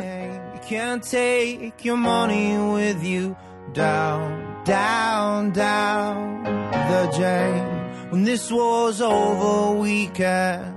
[0.55, 3.37] You can't take your money with you
[3.75, 8.11] down, down, down the drain.
[8.11, 10.75] When this war's over, we can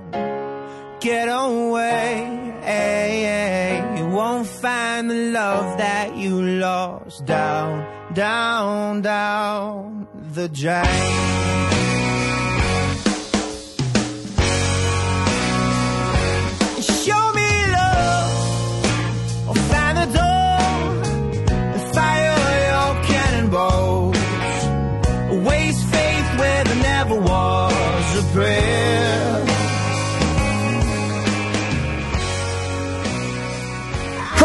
[1.00, 2.36] get away.
[3.98, 11.89] You won't find the love that you lost down, down, down the drain.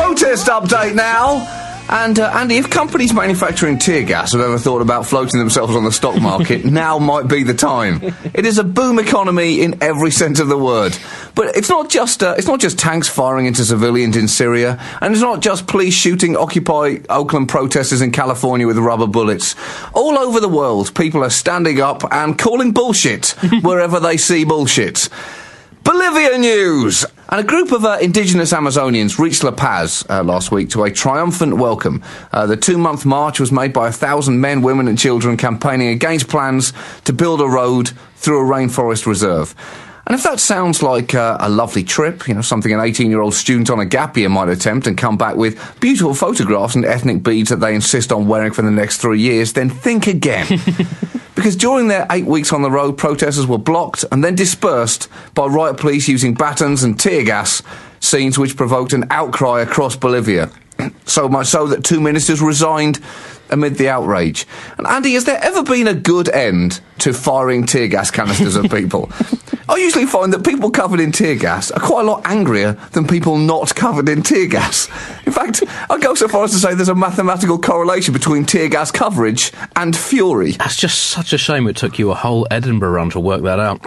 [0.06, 1.40] Protest update now.
[1.90, 5.84] And uh, Andy, if companies manufacturing tear gas have ever thought about floating themselves on
[5.84, 8.14] the stock market, now might be the time.
[8.32, 10.96] It is a boom economy in every sense of the word.
[11.34, 15.12] But it's not just uh, it's not just tanks firing into civilians in Syria, and
[15.12, 19.56] it's not just police shooting Occupy Oakland protesters in California with rubber bullets.
[19.96, 23.30] All over the world, people are standing up and calling bullshit
[23.64, 25.10] wherever they see bullshit.
[25.84, 27.06] Bolivia news!
[27.28, 30.92] And a group of uh, indigenous Amazonians reached La Paz uh, last week to a
[30.92, 32.04] triumphant welcome.
[32.32, 35.88] Uh, the two month march was made by a thousand men, women, and children campaigning
[35.88, 36.72] against plans
[37.06, 39.56] to build a road through a rainforest reserve.
[40.06, 43.22] And if that sounds like uh, a lovely trip, you know, something an 18 year
[43.22, 46.86] old student on a gap year might attempt and come back with beautiful photographs and
[46.86, 50.46] ethnic beads that they insist on wearing for the next three years, then think again.
[51.46, 55.46] because during their eight weeks on the road, protesters were blocked and then dispersed by
[55.46, 57.62] riot police using batons and tear gas,
[58.00, 60.50] scenes which provoked an outcry across Bolivia.
[61.06, 63.00] so much so that two ministers resigned
[63.50, 64.46] amid the outrage.
[64.78, 68.72] And Andy, has there ever been a good end to firing tear gas canisters at
[68.72, 69.12] people?
[69.68, 73.08] I usually find that people covered in tear gas are quite a lot angrier than
[73.08, 74.88] people not covered in tear gas.
[75.26, 78.70] In fact, I go so far as to say there's a mathematical correlation between tear
[78.70, 80.52] gas coverage and fury.
[80.52, 83.60] That's just such a shame it took you a whole Edinburgh run to work that
[83.60, 83.82] out.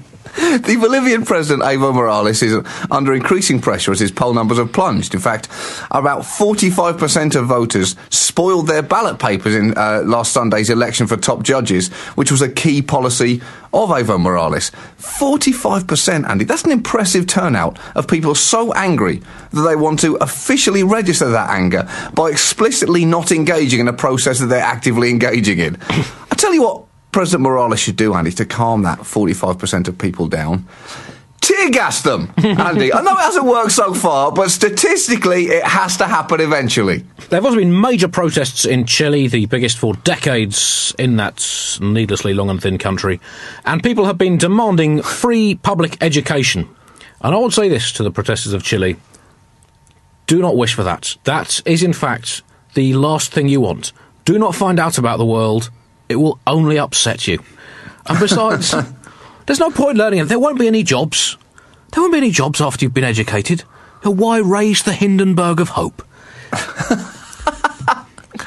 [0.36, 5.14] The Bolivian president Evo Morales is under increasing pressure as his poll numbers have plunged.
[5.14, 5.48] In fact,
[5.90, 11.42] about 45% of voters spoiled their ballot papers in uh, last Sunday's election for top
[11.42, 13.40] judges, which was a key policy
[13.72, 14.70] of Evo Morales.
[14.98, 16.44] 45%, Andy.
[16.44, 19.22] That's an impressive turnout of people so angry
[19.52, 24.38] that they want to officially register that anger by explicitly not engaging in a process
[24.40, 25.78] that they're actively engaging in.
[25.88, 26.85] I tell you what,
[27.16, 30.68] President Morales should do, Andy, to calm that 45% of people down.
[31.40, 32.92] Tear gas them, Andy.
[32.92, 37.06] I know it hasn't worked so far, but statistically, it has to happen eventually.
[37.30, 42.34] There have also been major protests in Chile, the biggest for decades in that needlessly
[42.34, 43.18] long and thin country,
[43.64, 46.68] and people have been demanding free public education.
[47.22, 48.98] And I would say this to the protesters of Chile
[50.26, 51.16] do not wish for that.
[51.24, 52.42] That is, in fact,
[52.74, 53.94] the last thing you want.
[54.26, 55.70] Do not find out about the world,
[56.08, 57.38] it will only upset you.
[58.06, 58.74] And besides,
[59.46, 60.24] there's no point learning it.
[60.26, 61.36] There won't be any jobs.
[61.92, 63.64] There won't be any jobs after you've been educated.
[64.02, 66.02] So Why raise the Hindenburg of hope?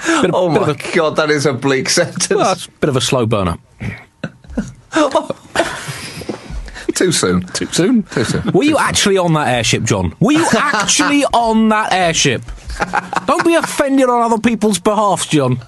[0.07, 2.29] Of- oh my of god, that is a bleak sentence.
[2.29, 3.57] Well, that's a bit of a slow burner.
[6.95, 7.45] Too soon.
[7.47, 8.03] Too soon?
[8.03, 8.51] Too soon.
[8.51, 10.13] Were you actually on that airship, John?
[10.19, 12.41] Were you actually on that airship?
[13.25, 15.59] Don't be offended on other people's behalf, John.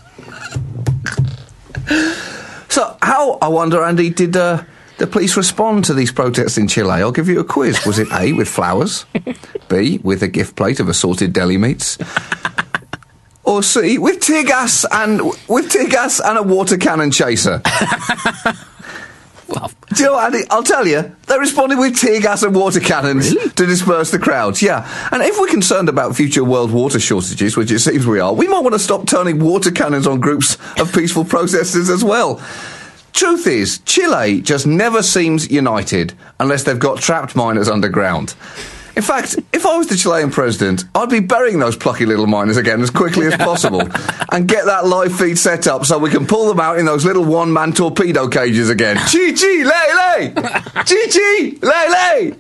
[2.70, 4.64] So, how, I wonder, Andy, did uh,
[4.98, 6.92] the police respond to these protests in Chile?
[6.92, 7.86] I'll give you a quiz.
[7.86, 9.06] Was it A, with flowers?
[9.68, 11.98] B, with a gift plate of assorted deli meats?
[13.44, 17.62] Or C, with tear gas and with tear gas and a water cannon chaser?
[19.94, 20.44] Do you know Andy?
[20.50, 24.62] I'll tell you, they responded with tear gas and water cannons to disperse the crowds.
[24.62, 28.34] Yeah, and if we're concerned about future world water shortages, which it seems we are,
[28.34, 32.42] we might want to stop turning water cannons on groups of peaceful protesters as well.
[33.12, 38.34] Truth is, Chile just never seems united unless they've got trapped miners underground.
[38.96, 42.58] In fact, if I was the Chilean president, I'd be burying those plucky little miners
[42.58, 43.82] again as quickly as possible
[44.32, 47.06] and get that live feed set up so we can pull them out in those
[47.06, 48.98] little one man torpedo cages again.
[49.12, 50.34] Chi chi, lay lay!
[50.34, 52.34] Chi chi, lay lay!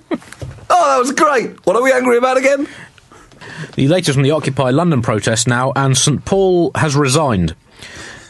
[0.70, 1.66] Oh, that was great.
[1.66, 2.68] What are we angry about again?
[3.76, 7.56] The latest from the Occupy London protest now, and St Paul has resigned.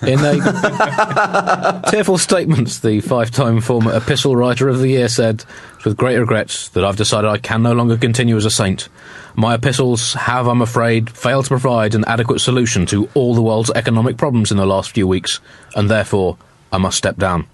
[0.01, 5.45] In a tearful statement, the five-time former Epistle Writer of the Year said,
[5.85, 8.89] "With great regrets that I've decided I can no longer continue as a saint.
[9.35, 13.71] My epistles have, I'm afraid, failed to provide an adequate solution to all the world's
[13.71, 15.39] economic problems in the last few weeks,
[15.75, 16.37] and therefore
[16.71, 17.45] I must step down."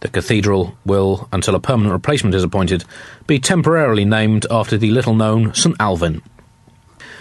[0.00, 2.84] The cathedral will, until a permanent replacement is appointed,
[3.26, 6.22] be temporarily named after the little-known St Alvin.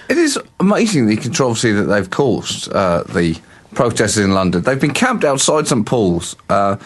[0.08, 3.38] It is amazing the controversy that they've caused, uh, the
[3.76, 4.62] protesters in London.
[4.64, 6.78] They've been camped outside St Paul's, uh,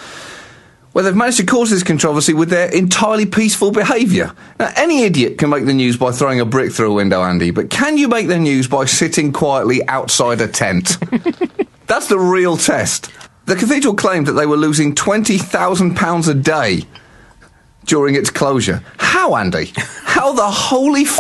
[0.91, 4.33] where they've managed to cause this controversy with their entirely peaceful behaviour.
[4.59, 7.51] Now, any idiot can make the news by throwing a brick through a window, Andy,
[7.51, 10.97] but can you make the news by sitting quietly outside a tent?
[11.87, 13.11] That's the real test.
[13.45, 16.81] The cathedral claimed that they were losing £20,000 a day
[17.85, 18.83] during its closure.
[18.97, 19.71] How, Andy?
[19.75, 21.19] How the holy f-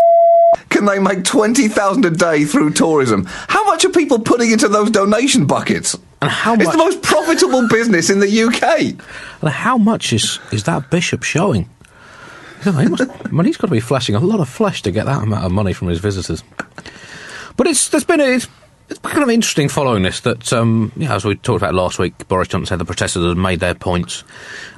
[0.69, 3.25] can they make 20,000 a day through tourism?
[3.25, 5.97] How much are people putting into those donation buckets?
[6.21, 8.95] And how It's the most profitable business in the UK.
[9.41, 11.69] And how much is, is that bishop showing?
[12.65, 14.81] I know, he must, I mean, he's got to be flashing a lot of flesh
[14.81, 16.43] to get that amount of money from his visitors.
[17.55, 18.47] But it's there's been a, it's,
[18.89, 22.27] it's kind of interesting following this that, um, yeah, as we talked about last week,
[22.27, 24.23] Boris Johnson said the protesters had made their points,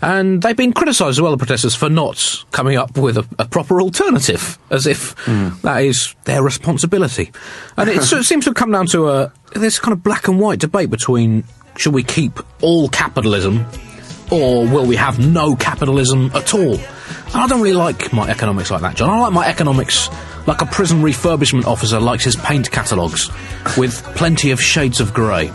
[0.02, 3.46] and they've been criticised as well, the protesters, for not coming up with a, a
[3.46, 5.16] proper alternative, as if
[5.62, 7.32] that is their responsibility.
[7.78, 10.28] And it sort of seems to have come down to a this kind of black
[10.28, 11.44] and white debate between
[11.78, 13.66] should we keep all capitalism
[14.30, 16.76] or will we have no capitalism at all?
[16.76, 19.10] And I don't really like my economics like that, John.
[19.10, 20.10] I like my economics
[20.48, 23.30] like a prison refurbishment officer likes his paint catalogues,
[23.78, 25.52] with plenty of shades of grey.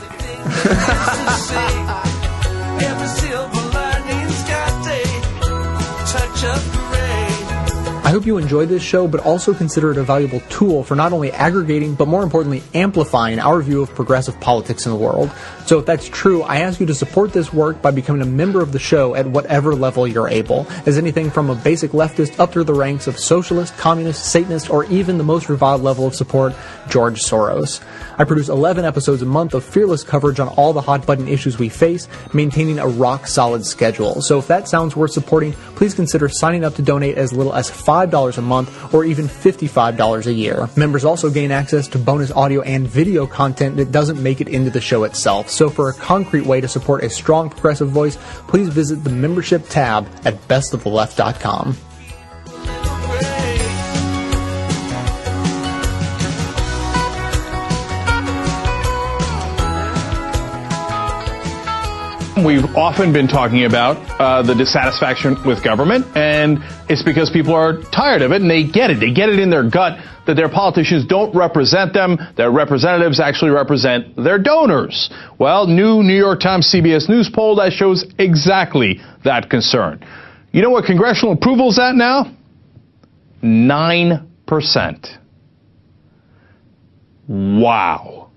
[8.06, 11.12] I hope you enjoyed this show, but also consider it a valuable tool for not
[11.12, 15.28] only aggregating, but more importantly, amplifying our view of progressive politics in the world.
[15.66, 18.62] So if that's true, I ask you to support this work by becoming a member
[18.62, 22.52] of the show at whatever level you're able, as anything from a basic leftist up
[22.52, 26.54] through the ranks of socialist, communist, Satanist, or even the most reviled level of support,
[26.88, 27.82] George Soros.
[28.16, 31.58] I produce 11 episodes a month of fearless coverage on all the hot button issues
[31.58, 34.22] we face, maintaining a rock solid schedule.
[34.22, 37.68] So if that sounds worth supporting, please consider signing up to donate as little as
[37.68, 40.68] $5 a month or even $55 a year.
[40.76, 44.70] Members also gain access to bonus audio and video content that doesn't make it into
[44.70, 45.50] the show itself.
[45.56, 49.66] So for a concrete way to support a strong progressive voice, please visit the membership
[49.70, 51.74] tab at bestoftheleft.com.
[62.44, 67.80] We've often been talking about uh, the dissatisfaction with government, and it's because people are
[67.80, 69.00] tired of it and they get it.
[69.00, 73.50] They get it in their gut that their politicians don't represent them, their representatives actually
[73.50, 75.10] represent their donors.
[75.38, 80.04] Well, new New York Times CBS News poll that shows exactly that concern.
[80.52, 82.32] You know what congressional approval is at now?
[83.42, 85.18] 9%.
[87.28, 88.30] Wow.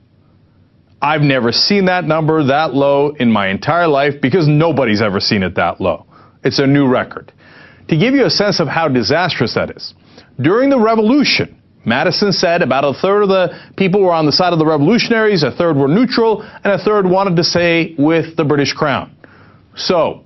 [1.01, 5.43] I've never seen that number that low in my entire life because nobody's ever seen
[5.43, 6.05] it that low.
[6.43, 7.31] It's a new record.
[7.87, 9.93] To give you a sense of how disastrous that is,
[10.39, 14.51] during the revolution, Madison said about a third of the people were on the side
[14.51, 18.43] of the revolutionaries, a third were neutral, and a third wanted to stay with the
[18.43, 19.15] British crown.
[19.75, 20.25] So,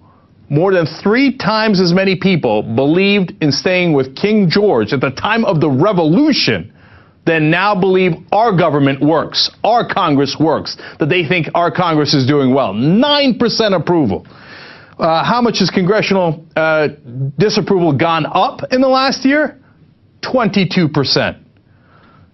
[0.49, 5.11] more than three times as many people believed in staying with King George at the
[5.11, 6.73] time of the revolution
[7.25, 12.27] than now believe our government works, our Congress works, that they think our Congress is
[12.27, 12.73] doing well.
[12.73, 14.27] 9% approval.
[14.99, 16.89] Uh, how much has congressional uh,
[17.37, 19.59] disapproval gone up in the last year?
[20.21, 21.42] 22%.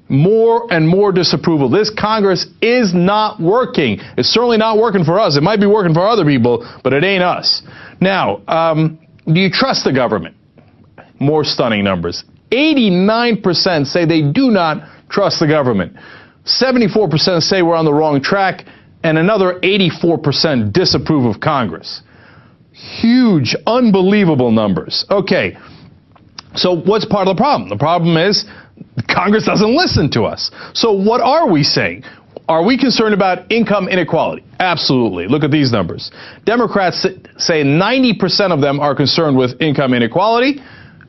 [0.10, 1.70] More and more disapproval.
[1.70, 4.00] This Congress is not working.
[4.18, 5.38] It's certainly not working for us.
[5.38, 7.62] It might be working for other people, but it ain't us.
[8.02, 10.36] Now, um, do you trust the government?
[11.20, 12.24] More stunning numbers.
[12.52, 15.96] 89% say they do not trust the government.
[16.46, 18.66] 74% say we're on the wrong track,
[19.04, 22.02] and another 84% disapprove of Congress.
[22.72, 25.06] Huge, unbelievable numbers.
[25.12, 25.58] Okay,
[26.56, 27.70] so what's part of the problem?
[27.70, 28.46] The problem is
[29.08, 30.52] Congress doesn't listen to us.
[30.74, 32.04] So what are we saying?
[32.48, 34.44] Are we concerned about income inequality?
[34.60, 35.28] Absolutely.
[35.28, 36.12] Look at these numbers.
[36.46, 37.06] Democrats
[37.38, 40.60] say 90% of them are concerned with income inequality.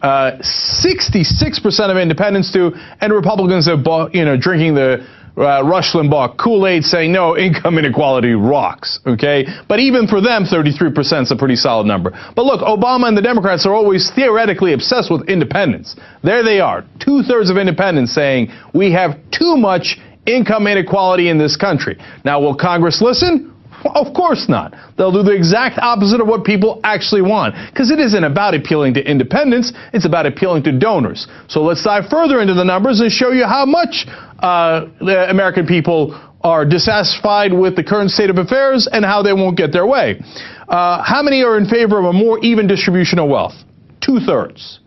[0.02, 5.06] Uh, 66% of independents do, and Republicans bought, you know, drinking the
[5.36, 9.46] uh, Rush Limbaugh Kool-Aid saying, no, income inequality rocks, okay?
[9.68, 12.10] But even for them, 33% is a pretty solid number.
[12.34, 15.96] But look, Obama and the Democrats are always theoretically obsessed with independence.
[16.22, 21.56] There they are, two-thirds of independents saying, we have too much income inequality in this
[21.56, 21.98] country.
[22.24, 23.54] Now, will Congress listen?
[23.84, 24.74] Well, of course not.
[24.96, 27.54] They'll do the exact opposite of what people actually want.
[27.72, 31.26] Because it isn't about appealing to independents, it's about appealing to donors.
[31.48, 34.06] So let's dive further into the numbers and show you how much
[34.40, 39.32] uh, the American people are dissatisfied with the current state of affairs and how they
[39.32, 40.20] won't get their way.
[40.68, 43.54] Uh, how many are in favor of a more even distribution of wealth?
[44.00, 44.80] Two thirds.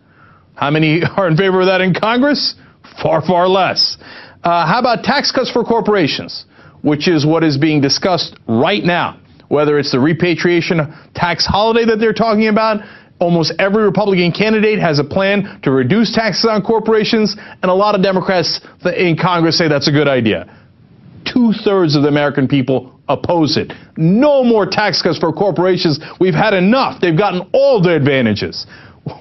[0.54, 2.54] How many are in favor of that in Congress?
[3.02, 3.96] Far, far less.
[4.42, 6.44] Uh, how about tax cuts for corporations?
[6.84, 9.18] Which is what is being discussed right now.
[9.48, 10.80] whether it's the repatriation
[11.14, 12.80] tax holiday that they're talking about.
[13.20, 17.94] Almost every Republican candidate has a plan to reduce taxes on corporations, and a lot
[17.94, 18.60] of Democrats
[18.96, 20.50] in Congress say that's a good idea.
[21.24, 23.72] Two thirds of the American people oppose it.
[23.96, 26.00] No more tax cuts for corporations.
[26.18, 27.00] We've had enough.
[27.00, 28.66] They've gotten all the advantages.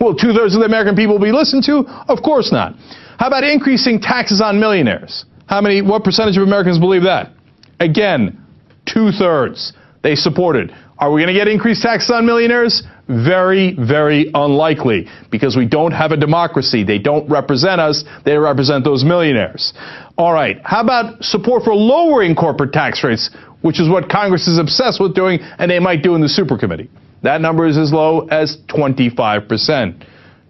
[0.01, 1.85] Will two thirds of the American people be listened to?
[2.07, 2.75] Of course not.
[3.19, 5.25] How about increasing taxes on millionaires?
[5.45, 7.31] How many, what percentage of Americans believe that?
[7.79, 8.43] Again,
[8.85, 9.73] two thirds.
[10.03, 10.73] They supported.
[10.99, 12.83] Are we going to get increased taxes on millionaires?
[13.07, 16.83] Very, very unlikely because we don't have a democracy.
[16.83, 18.03] They don't represent us.
[18.25, 19.73] They represent those millionaires.
[20.17, 20.61] All right.
[20.63, 23.29] How about support for lowering corporate tax rates,
[23.61, 26.57] which is what Congress is obsessed with doing and they might do in the super
[26.57, 26.89] committee?
[27.23, 30.05] That number is as low as 25%.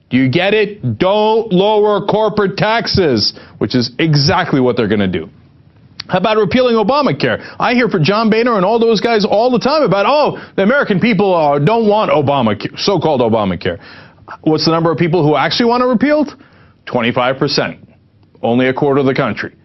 [0.09, 0.99] Do you get it?
[0.99, 5.29] Don't lower corporate taxes, which is exactly what they're going to do.
[6.07, 7.55] How about repealing Obamacare?
[7.59, 10.63] I hear from John Boehner and all those guys all the time about, oh, the
[10.63, 13.79] American people uh, don't want Obamacare, so-called Obamacare.
[14.41, 16.35] What's the number of people who actually want it repealed?
[16.87, 17.79] 25%.
[18.41, 19.55] Only a quarter of the country.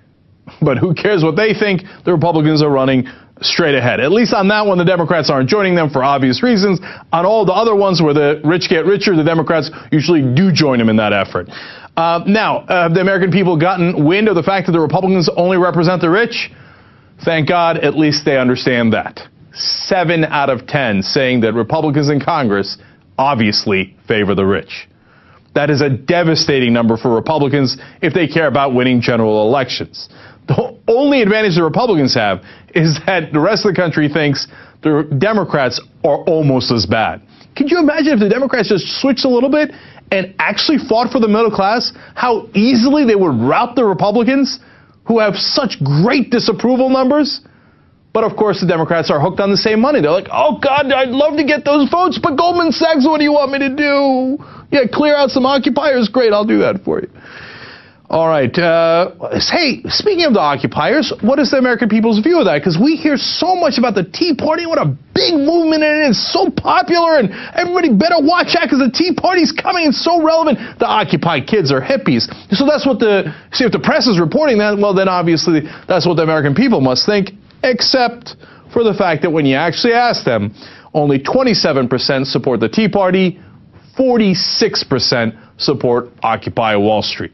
[0.62, 1.82] But who cares what they think?
[2.06, 3.06] The Republicans are running
[3.40, 4.00] straight ahead.
[4.00, 6.80] At least on that one, the Democrats aren't joining them for obvious reasons.
[7.12, 10.78] On all the other ones where the rich get richer, the Democrats usually do join
[10.78, 11.48] them in that effort.
[11.96, 15.28] Uh, now, uh, have the American people gotten wind of the fact that the Republicans
[15.36, 16.50] only represent the rich?
[17.24, 19.20] Thank God, at least they understand that.
[19.52, 22.78] Seven out of ten saying that Republicans in Congress
[23.18, 24.88] obviously favor the rich.
[25.54, 30.08] That is a devastating number for Republicans if they care about winning general elections.
[30.48, 32.42] The only advantage the Republicans have
[32.74, 34.48] is that the rest of the country thinks
[34.82, 37.22] the Democrats are almost as bad.
[37.56, 39.72] Could you imagine if the Democrats just switched a little bit
[40.10, 41.92] and actually fought for the middle class?
[42.14, 44.60] How easily they would rout the Republicans
[45.06, 47.40] who have such great disapproval numbers?
[48.14, 50.00] But of course, the Democrats are hooked on the same money.
[50.00, 53.24] They're like, oh God, I'd love to get those votes, but Goldman Sachs, what do
[53.24, 54.38] you want me to do?
[54.70, 56.08] Yeah, clear out some occupiers.
[56.08, 57.10] Great, I'll do that for you.
[58.08, 58.56] All right.
[58.56, 59.12] Uh,
[59.52, 62.56] hey, speaking of the occupiers, what is the American people's view of that?
[62.56, 66.16] Because we hear so much about the Tea Party, what a big movement it is,
[66.16, 70.56] so popular, and everybody better watch out because the Tea Party's coming and so relevant.
[70.80, 72.32] The Occupy kids are hippies.
[72.56, 76.08] So that's what the, see, if the press is reporting that, well, then obviously that's
[76.08, 78.36] what the American people must think, except
[78.72, 80.56] for the fact that when you actually ask them,
[80.94, 83.38] only 27% support the Tea Party,
[84.00, 87.32] 46% support Occupy Wall Street.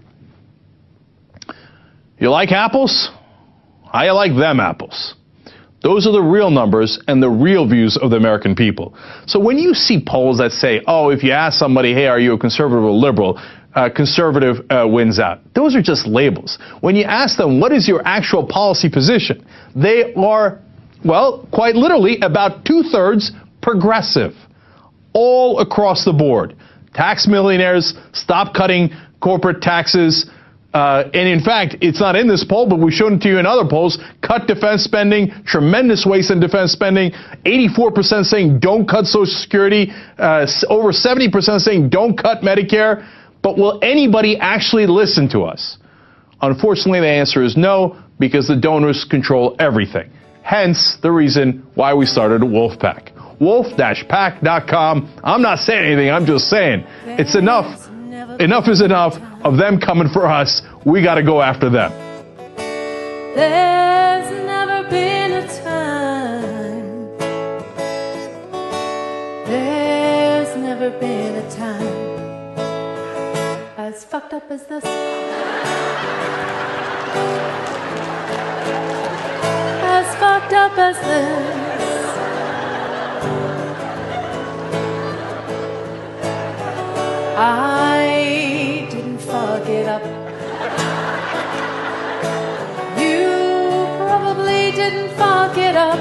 [2.18, 3.10] You like apples?
[3.92, 5.14] I like them apples.
[5.82, 8.96] Those are the real numbers and the real views of the American people.
[9.26, 12.32] So when you see polls that say, oh, if you ask somebody, hey, are you
[12.32, 13.38] a conservative or liberal?
[13.74, 15.40] Uh, conservative uh, wins out.
[15.54, 16.58] Those are just labels.
[16.80, 19.44] When you ask them, what is your actual policy position?
[19.74, 20.60] They are,
[21.04, 24.32] well, quite literally about two thirds progressive.
[25.12, 26.56] All across the board.
[26.94, 28.90] Tax millionaires, stop cutting
[29.20, 30.30] corporate taxes,
[30.74, 33.38] uh, and in fact, it's not in this poll, but we've shown it to you
[33.38, 33.96] in other polls.
[34.22, 37.12] Cut defense spending, tremendous waste in defense spending.
[37.46, 39.92] 84% saying don't cut Social Security.
[40.18, 43.08] Uh, over 70% saying don't cut Medicare.
[43.40, 45.78] But will anybody actually listen to us?
[46.42, 50.10] Unfortunately, the answer is no, because the donors control everything.
[50.42, 53.12] Hence the reason why we started Wolf PAC.
[53.40, 55.20] Wolf-pack.com.
[55.22, 56.10] I'm not saying anything.
[56.10, 57.88] I'm just saying it's enough.
[58.40, 60.62] Enough is enough of them coming for us.
[60.84, 61.92] We got to go after them.
[63.34, 67.18] There's never been a time.
[69.46, 71.86] There's never been a time
[73.78, 74.84] as fucked up as this.
[79.82, 81.64] As fucked up as this.
[87.36, 88.13] I
[94.90, 95.98] didn't fuck it up.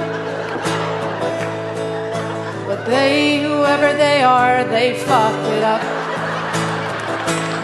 [2.67, 5.81] But they, whoever they are, they fucked it up.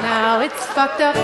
[0.02, 1.16] Now it's fucked up.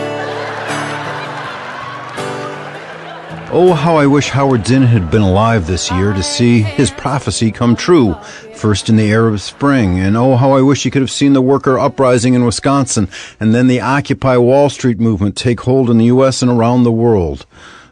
[3.58, 7.52] Oh, how I wish Howard Zinn had been alive this year to see his prophecy
[7.52, 8.16] come true.
[8.54, 11.41] First in the Arab Spring, and oh, how I wish he could have seen the
[11.41, 13.08] worker uprising in Wisconsin,
[13.39, 16.41] and then the Occupy Wall Street movement take hold in the U.S.
[16.41, 17.46] and around the world.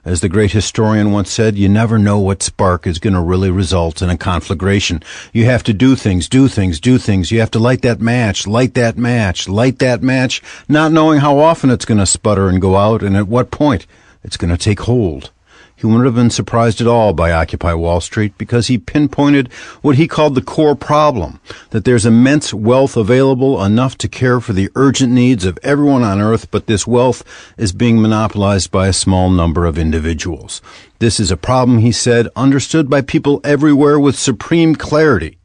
[0.05, 3.49] As the great historian once said, you never know what spark is going to really
[3.49, 5.01] result in a conflagration.
[5.31, 7.31] You have to do things, do things, do things.
[7.31, 11.39] You have to light that match, light that match, light that match, not knowing how
[11.39, 13.87] often it's going to sputter and go out and at what point
[14.25, 15.31] it's going to take hold.
[15.75, 19.51] He wouldn't have been surprised at all by Occupy Wall Street because he pinpointed
[19.81, 24.53] what he called the core problem that there's immense wealth available enough to care for
[24.53, 27.23] the urgent needs of everyone on earth, but this wealth
[27.57, 30.61] is being monopolized by a small number of individuals.
[30.99, 35.37] This is a problem, he said, understood by people everywhere with supreme clarity.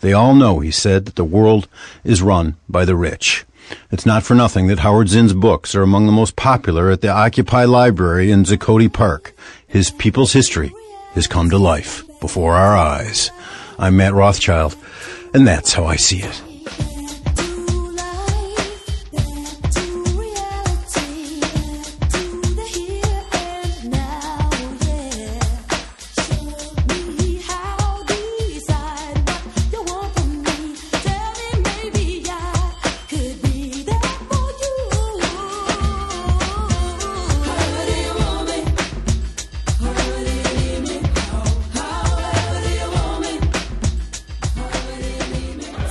[0.00, 1.68] They all know, he said, that the world
[2.02, 3.44] is run by the rich.
[3.90, 7.08] It's not for nothing that Howard Zinn's books are among the most popular at the
[7.08, 9.34] Occupy Library in Zuccotti Park.
[9.66, 10.72] His people's history
[11.14, 13.30] has come to life before our eyes.
[13.78, 14.76] I'm Matt Rothschild,
[15.34, 16.42] and that's how I see it.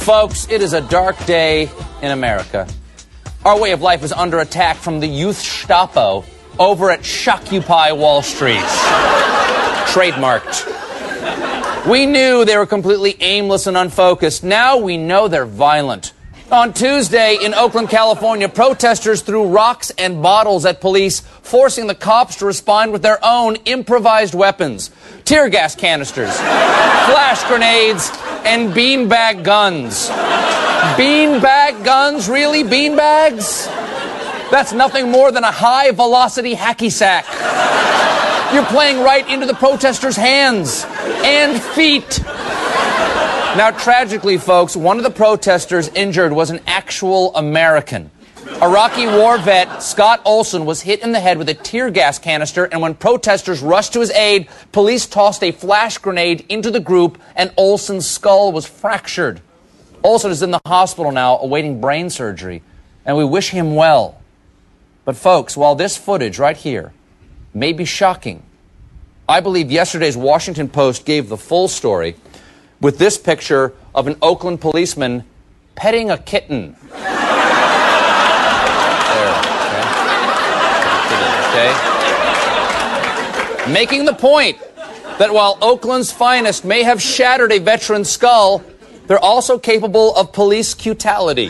[0.06, 1.68] Folks, it is a dark day
[2.04, 2.68] in America.
[3.44, 6.24] Our way of life is under attack from the youth Stapo
[6.60, 8.62] over at Shockupy Wall Street.
[9.90, 11.88] Trademarked.
[11.90, 14.44] We knew they were completely aimless and unfocused.
[14.44, 16.14] Now we know they're violent.
[16.52, 22.36] On Tuesday in Oakland, California, protesters threw rocks and bottles at police, forcing the cops
[22.36, 24.92] to respond with their own improvised weapons
[25.26, 28.12] tear gas canisters, flash grenades,
[28.46, 30.08] and beanbag guns.
[30.98, 32.30] Beanbag guns?
[32.30, 32.64] Really?
[32.64, 33.66] Beanbags?
[34.52, 37.26] That's nothing more than a high velocity hacky sack.
[38.54, 42.20] You're playing right into the protesters' hands and feet.
[43.58, 48.12] Now, tragically, folks, one of the protesters injured was an actual American.
[48.46, 52.66] Iraqi war vet Scott Olsen was hit in the head with a tear gas canister,
[52.66, 57.20] and when protesters rushed to his aid, police tossed a flash grenade into the group,
[57.36, 59.42] and Olsen's skull was fractured.
[60.04, 62.62] Olsen is in the hospital now awaiting brain surgery,
[63.04, 64.22] and we wish him well.
[65.06, 66.94] But, folks, while this footage right here
[67.54, 68.44] may be shocking,
[69.28, 72.16] I believe yesterday's Washington Post gave the full story
[72.80, 75.24] with this picture of an Oakland policeman
[75.74, 76.76] petting a kitten.
[81.56, 81.72] Okay?
[83.72, 84.60] Making the point
[85.18, 88.64] that while Oakland's finest may have shattered a veteran's skull,
[89.08, 91.50] they're also capable of police cutality.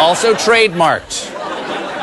[0.00, 1.30] also trademarked.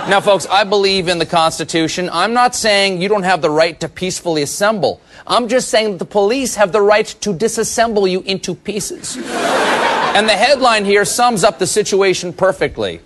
[0.10, 2.10] Now, folks, I believe in the Constitution.
[2.14, 5.02] I'm not saying you don't have the right to peacefully assemble.
[5.26, 9.18] I'm just saying that the police have the right to disassemble you into pieces.
[9.18, 13.02] and the headline here sums up the situation perfectly.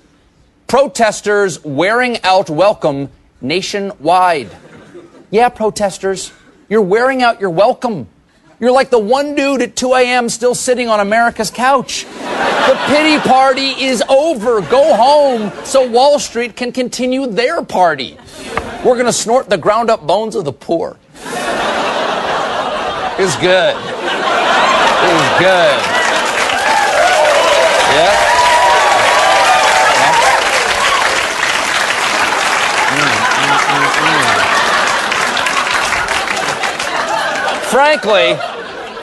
[0.67, 3.09] Protesters wearing out welcome
[3.41, 4.49] nationwide.
[5.29, 6.31] Yeah, protesters,
[6.69, 8.07] you're wearing out your welcome.
[8.59, 10.29] You're like the one dude at 2 a.m.
[10.29, 12.05] still sitting on America's couch.
[12.05, 14.61] The pity party is over.
[14.61, 18.17] Go home so Wall Street can continue their party.
[18.85, 20.97] We're going to snort the ground up bones of the poor.
[23.17, 23.75] It's good.
[25.03, 25.81] It's good.
[27.93, 28.31] Yeah.
[37.71, 38.35] Frankly,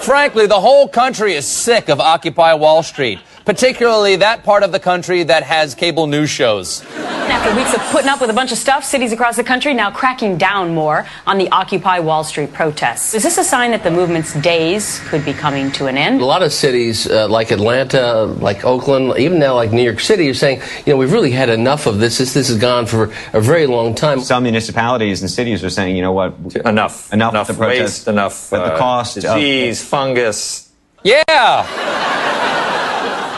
[0.00, 4.78] frankly, the whole country is sick of Occupy Wall Street, particularly that part of the
[4.78, 6.84] country that has cable news shows.
[6.94, 9.90] After weeks of putting up with a bunch of stuff, cities across the country now
[9.90, 13.14] cracking down more on the Occupy Wall Street protests.
[13.14, 16.20] Is this a sign that the movement's days could be coming to an end?
[16.20, 20.28] A lot of cities uh, like Atlanta, like Oakland, even now like New York City
[20.28, 22.18] are saying, you know, we've really had enough of this.
[22.18, 24.20] This, this has gone for a very long time.
[24.20, 26.34] Some municipalities and cities are saying, you know what,
[26.66, 30.70] enough, enough, enough with the protest, waste, enough with the uh, cost, of- disease, fungus.
[31.02, 32.36] Yeah!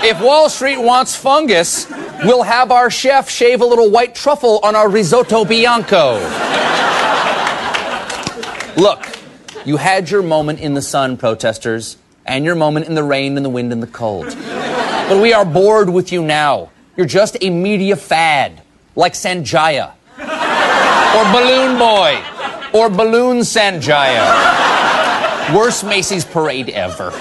[0.02, 1.86] If Wall Street wants fungus,
[2.24, 6.14] we'll have our chef shave a little white truffle on our risotto bianco.
[8.80, 9.06] Look,
[9.66, 13.44] you had your moment in the sun, protesters, and your moment in the rain and
[13.44, 14.34] the wind and the cold.
[14.38, 16.70] But we are bored with you now.
[16.96, 18.62] You're just a media fad,
[18.96, 22.22] like Sanjaya, or Balloon Boy,
[22.72, 25.54] or Balloon Sanjaya.
[25.54, 27.12] Worst Macy's parade ever.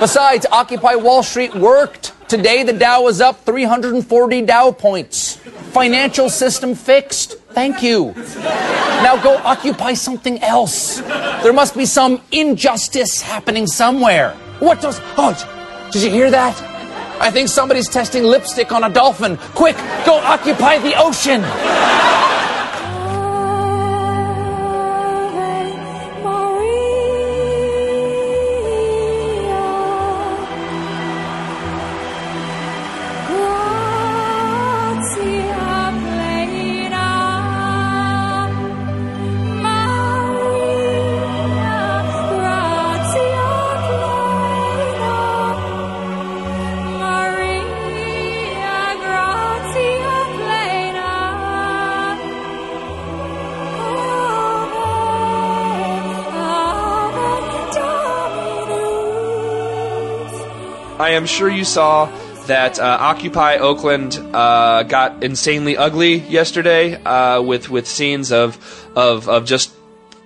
[0.00, 2.14] Besides, Occupy Wall Street worked.
[2.26, 5.36] Today, the Dow is up 340 Dow points.
[5.36, 7.36] Financial system fixed.
[7.50, 8.14] Thank you.
[9.04, 11.00] Now go occupy something else.
[11.42, 14.32] There must be some injustice happening somewhere.
[14.58, 14.98] What does.
[15.18, 15.36] Oh,
[15.92, 16.58] did you hear that?
[17.20, 19.36] I think somebody's testing lipstick on a dolphin.
[19.54, 19.76] Quick,
[20.06, 21.42] go occupy the ocean.
[61.10, 62.06] I am sure you saw
[62.46, 68.56] that uh, Occupy Oakland uh, got insanely ugly yesterday uh, with with scenes of
[68.94, 69.72] of of just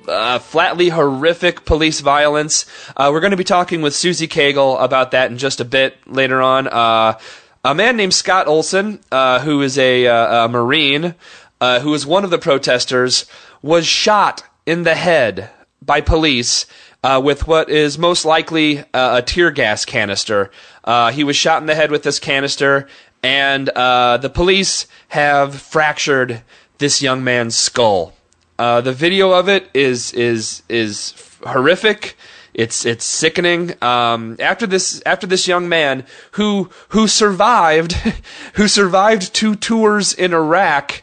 [0.06, 2.66] uh, flatly horrific police violence.
[2.98, 5.96] Uh, we're going to be talking with Susie Cagle about that in just a bit
[6.06, 6.68] later on.
[6.68, 7.18] Uh,
[7.64, 11.14] a man named Scott Olsen, uh, who is a, uh, a Marine,
[11.62, 13.24] uh, who is one of the protesters,
[13.62, 15.48] was shot in the head
[15.80, 16.66] by police.
[17.04, 20.50] Uh, with what is most likely uh, a tear gas canister.
[20.84, 22.88] Uh, he was shot in the head with this canister,
[23.22, 26.40] and uh, the police have fractured
[26.78, 28.14] this young man's skull.
[28.58, 31.12] Uh, the video of it is is is
[31.46, 32.16] horrific.
[32.54, 33.74] It's it's sickening.
[33.82, 37.92] Um, after this after this young man who who survived
[38.54, 41.02] who survived two tours in Iraq.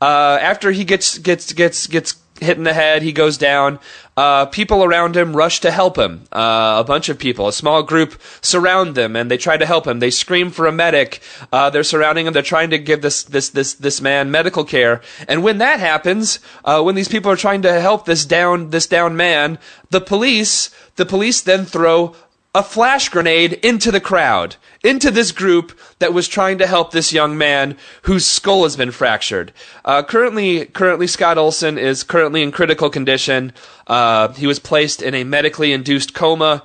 [0.00, 3.78] After he gets gets gets gets hit in the head, he goes down.
[4.14, 6.24] Uh, people around him rush to help him.
[6.30, 9.86] Uh, a bunch of people, a small group, surround them and they try to help
[9.86, 10.00] him.
[10.00, 11.22] They scream for a medic.
[11.50, 12.34] Uh, they're surrounding him.
[12.34, 15.00] They're trying to give this this this this man medical care.
[15.26, 18.86] And when that happens, uh, when these people are trying to help this down this
[18.86, 19.58] down man,
[19.88, 22.14] the police the police then throw
[22.54, 27.12] a flash grenade into the crowd, into this group that was trying to help this
[27.12, 29.52] young man whose skull has been fractured.
[29.84, 33.52] Uh, currently, currently Scott Olsen is currently in critical condition.
[33.86, 36.62] Uh, he was placed in a medically induced coma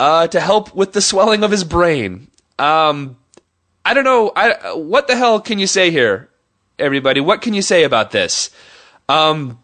[0.00, 2.26] uh, to help with the swelling of his brain.
[2.58, 3.16] Um,
[3.84, 4.32] I don't know.
[4.34, 6.30] I, what the hell can you say here,
[6.80, 7.20] everybody?
[7.20, 8.50] What can you say about this?
[9.08, 9.60] Um,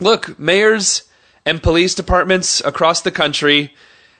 [0.00, 1.02] look, mayors
[1.44, 3.74] and police departments across the country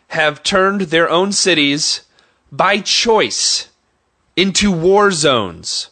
[0.09, 2.03] have turned their own cities
[2.51, 3.69] by choice
[4.37, 5.91] into war zones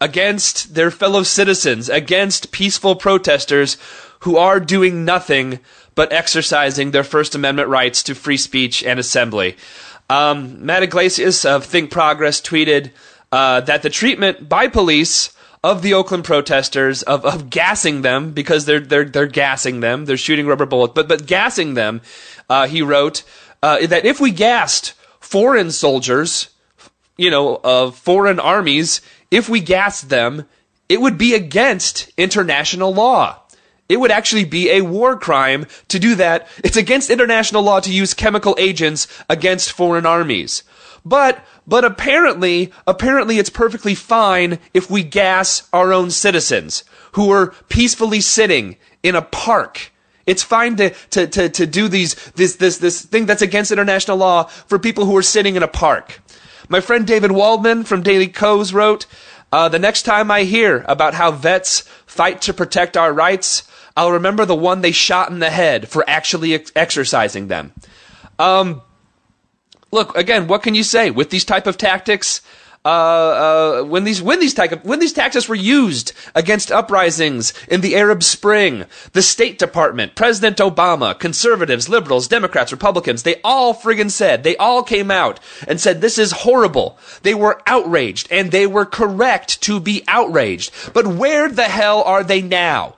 [0.00, 3.78] against their fellow citizens, against peaceful protesters
[4.20, 5.60] who are doing nothing
[5.94, 9.56] but exercising their First Amendment rights to free speech and assembly.
[10.10, 12.90] Um, Matt Yglesias of Think Progress tweeted
[13.32, 15.32] uh, that the treatment by police
[15.64, 20.16] of the Oakland protesters of, of gassing them because they're they're they're gassing them, they're
[20.16, 22.02] shooting rubber bullets, but but gassing them,
[22.48, 23.24] uh, he wrote
[23.66, 26.50] uh, that if we gassed foreign soldiers,
[27.16, 29.00] you know, of foreign armies,
[29.32, 30.46] if we gassed them,
[30.88, 33.40] it would be against international law.
[33.88, 36.46] It would actually be a war crime to do that.
[36.62, 40.62] It's against international law to use chemical agents against foreign armies.
[41.04, 47.52] But, but apparently, apparently it's perfectly fine if we gas our own citizens who are
[47.68, 49.90] peacefully sitting in a park.
[50.26, 54.16] It's fine to, to, to, to do these, this, this, this thing that's against international
[54.16, 56.20] law for people who are sitting in a park.
[56.68, 59.06] My friend David Waldman from Daily Kos wrote,
[59.52, 63.62] uh, the next time I hear about how vets fight to protect our rights,
[63.96, 67.72] I'll remember the one they shot in the head for actually ex- exercising them.
[68.38, 68.82] Um,
[69.92, 70.48] look again.
[70.48, 72.42] What can you say with these type of tactics?
[72.86, 77.80] Uh, uh, when these when these of, when these tactics were used against uprisings in
[77.80, 84.08] the Arab Spring, the State Department, President Obama, conservatives, liberals, Democrats, Republicans, they all friggin'
[84.08, 86.96] said they all came out and said this is horrible.
[87.22, 90.72] They were outraged and they were correct to be outraged.
[90.92, 92.95] But where the hell are they now?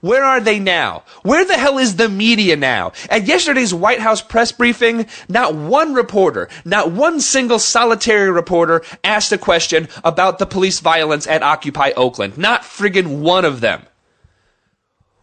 [0.00, 1.02] Where are they now?
[1.22, 2.92] Where the hell is the media now?
[3.10, 9.32] At yesterday's White House press briefing, not one reporter, not one single solitary reporter asked
[9.32, 12.36] a question about the police violence at Occupy Oakland.
[12.36, 13.86] Not friggin' one of them.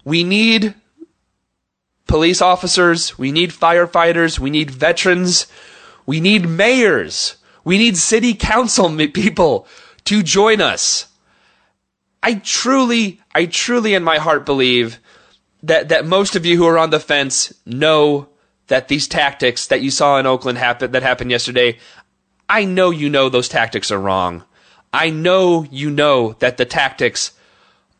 [0.03, 0.75] We need
[2.07, 5.47] police officers, we need firefighters, we need veterans,
[6.05, 9.67] we need mayors, we need city council people
[10.05, 11.07] to join us.
[12.23, 14.99] I truly, I truly in my heart believe
[15.61, 18.29] that, that most of you who are on the fence know
[18.67, 21.77] that these tactics that you saw in Oakland happen, that happened yesterday,
[22.47, 24.45] I know you know those tactics are wrong.
[24.93, 27.33] I know you know that the tactics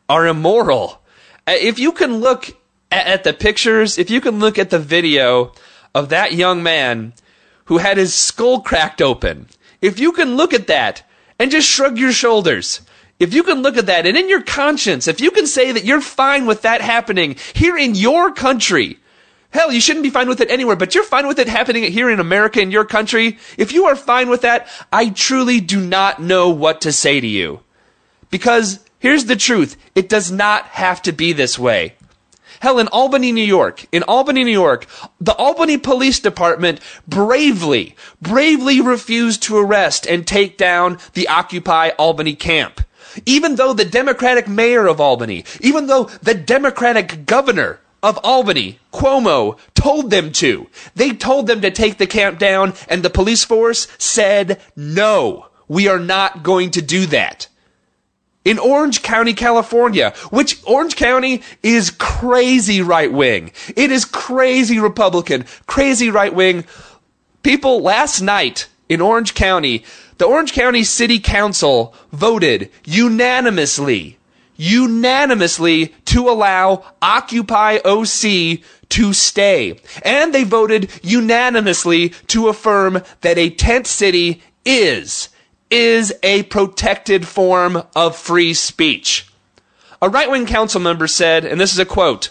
[0.08, 1.02] are immoral.
[1.46, 2.48] Uh, If you can look
[2.90, 5.52] at, at the pictures, if you can look at the video
[5.94, 7.12] of that young man
[7.66, 9.48] who had his skull cracked open,
[9.82, 11.02] if you can look at that
[11.38, 12.80] and just shrug your shoulders,
[13.24, 15.84] if you can look at that and in your conscience, if you can say that
[15.84, 18.98] you're fine with that happening here in your country,
[19.50, 22.10] hell, you shouldn't be fine with it anywhere, but you're fine with it happening here
[22.10, 26.20] in America, in your country, if you are fine with that, I truly do not
[26.20, 27.60] know what to say to you.
[28.30, 29.76] Because here's the truth.
[29.94, 31.94] It does not have to be this way.
[32.60, 34.86] Hell, in Albany, New York, in Albany, New York,
[35.20, 42.34] the Albany Police Department bravely, bravely refused to arrest and take down the Occupy Albany
[42.34, 42.80] camp.
[43.26, 49.58] Even though the Democratic mayor of Albany, even though the Democratic governor of Albany, Cuomo,
[49.74, 50.68] told them to.
[50.94, 55.88] They told them to take the camp down, and the police force said, no, we
[55.88, 57.48] are not going to do that.
[58.44, 63.52] In Orange County, California, which Orange County is crazy right wing.
[63.74, 66.64] It is crazy Republican, crazy right wing.
[67.42, 69.84] People last night in Orange County,
[70.18, 74.18] the Orange County City Council voted unanimously,
[74.56, 78.60] unanimously to allow Occupy OC
[78.90, 79.80] to stay.
[80.02, 85.30] And they voted unanimously to affirm that a tent city is,
[85.70, 89.28] is a protected form of free speech.
[90.00, 92.30] A right wing council member said, and this is a quote,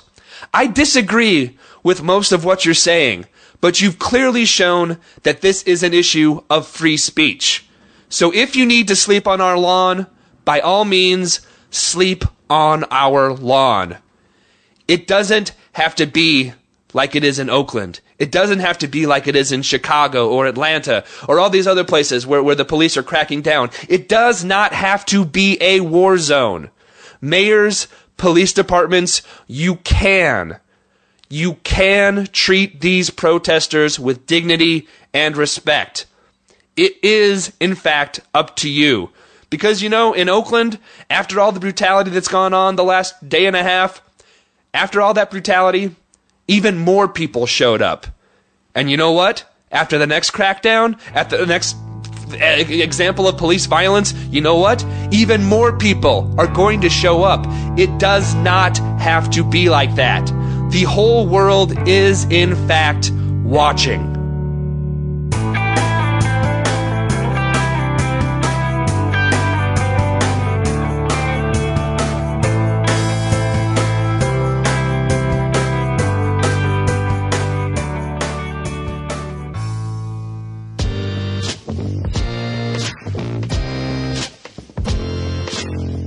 [0.54, 3.26] I disagree with most of what you're saying,
[3.60, 7.66] but you've clearly shown that this is an issue of free speech.
[8.14, 10.06] So if you need to sleep on our lawn,
[10.46, 11.42] by all means,
[11.72, 13.98] sleep on our lawn.
[14.88, 16.54] It doesn't have to be
[16.94, 18.02] like it is in Oakland.
[18.20, 21.66] It doesn't have to be like it is in Chicago or Atlanta or all these
[21.66, 23.72] other places where, where the police are cracking down.
[23.90, 26.70] It does not have to be a war zone.
[27.20, 27.88] Mayors,
[28.18, 30.60] police departments, you can.
[31.32, 36.06] You can treat these protesters with dignity and respect.
[36.76, 39.10] It is, in fact, up to you.
[39.50, 43.46] Because, you know, in Oakland, after all the brutality that's gone on the last day
[43.46, 44.02] and a half,
[44.74, 45.96] after all that brutality,
[46.48, 48.08] even more people showed up.
[48.74, 49.46] And you know what?
[49.72, 51.76] After the next crackdown, at the next
[52.34, 54.84] example of police violence, you know what?
[55.12, 57.46] Even more people are going to show up.
[57.78, 60.26] It does not have to be like that.
[60.72, 63.12] The whole world is, in fact,
[63.44, 64.23] watching.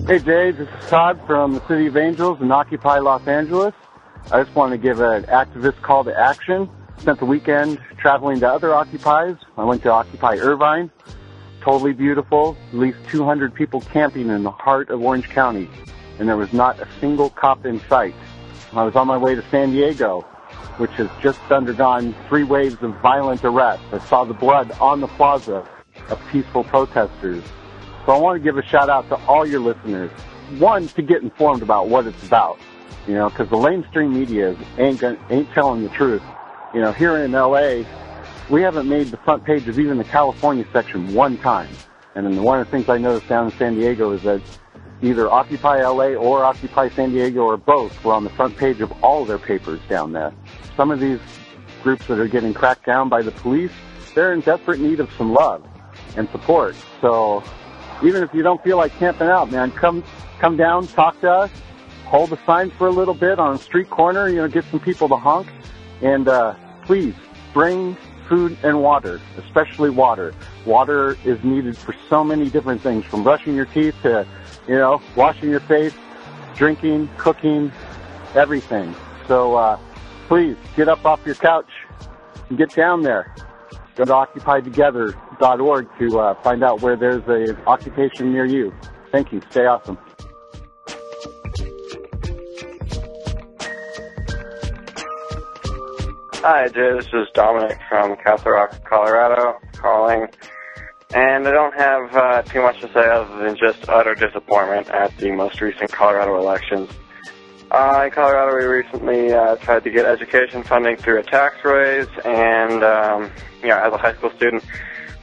[0.06, 3.74] Hey Jay, this is Todd from the City of Angels and Occupy Los Angeles.
[4.30, 6.70] I just wanted to give an activist call to action.
[6.98, 9.34] Spent the weekend traveling to other Occupies.
[9.58, 10.92] I went to Occupy Irvine.
[11.60, 12.56] Totally beautiful.
[12.68, 15.68] At least 200 people camping in the heart of Orange County.
[16.20, 18.14] And there was not a single cop in sight.
[18.74, 20.20] I was on my way to San Diego,
[20.76, 23.84] which has just undergone three waves of violent arrests.
[23.90, 25.66] I saw the blood on the plaza
[26.10, 27.42] of peaceful protesters.
[28.06, 30.12] So I want to give a shout out to all your listeners.
[30.58, 32.56] One, to get informed about what it's about,
[33.08, 36.22] you know, because the mainstream media ain't ain't telling the truth.
[36.72, 37.82] You know, here in LA,
[38.48, 41.68] we haven't made the front page of even the California section one time.
[42.14, 44.40] And then one of the things I noticed down in San Diego is that
[45.02, 48.92] either Occupy LA or Occupy San Diego or both were on the front page of
[49.02, 50.32] all their papers down there.
[50.76, 51.18] Some of these
[51.82, 53.72] groups that are getting cracked down by the police,
[54.14, 55.66] they're in desperate need of some love
[56.16, 56.76] and support.
[57.00, 57.42] So
[58.02, 60.04] even if you don't feel like camping out, man, come
[60.38, 61.50] come down, talk to us,
[62.04, 64.80] hold a sign for a little bit on a street corner, you know, get some
[64.80, 65.48] people to honk,
[66.02, 67.14] and uh, please
[67.52, 67.96] bring
[68.28, 70.34] food and water, especially water.
[70.64, 74.26] Water is needed for so many different things, from brushing your teeth to,
[74.68, 75.94] you know, washing your face,
[76.54, 77.72] drinking, cooking,
[78.34, 78.94] everything.
[79.28, 79.78] So uh,
[80.28, 81.70] please get up off your couch
[82.48, 83.34] and get down there.
[83.94, 84.12] Go to
[85.38, 88.72] occupytogether.org to uh, find out where there's a occupation near you.
[89.12, 89.40] Thank you.
[89.50, 89.98] Stay awesome.
[96.42, 96.92] Hi, Jay.
[96.96, 100.28] This is Dominic from Castle Rock, Colorado, calling.
[101.14, 105.16] And I don't have uh, too much to say other than just utter disappointment at
[105.18, 106.90] the most recent Colorado elections.
[107.70, 112.06] Uh, in Colorado, we recently uh, tried to get education funding through a tax raise,
[112.24, 113.30] and um,
[113.60, 114.62] you know, as a high school student,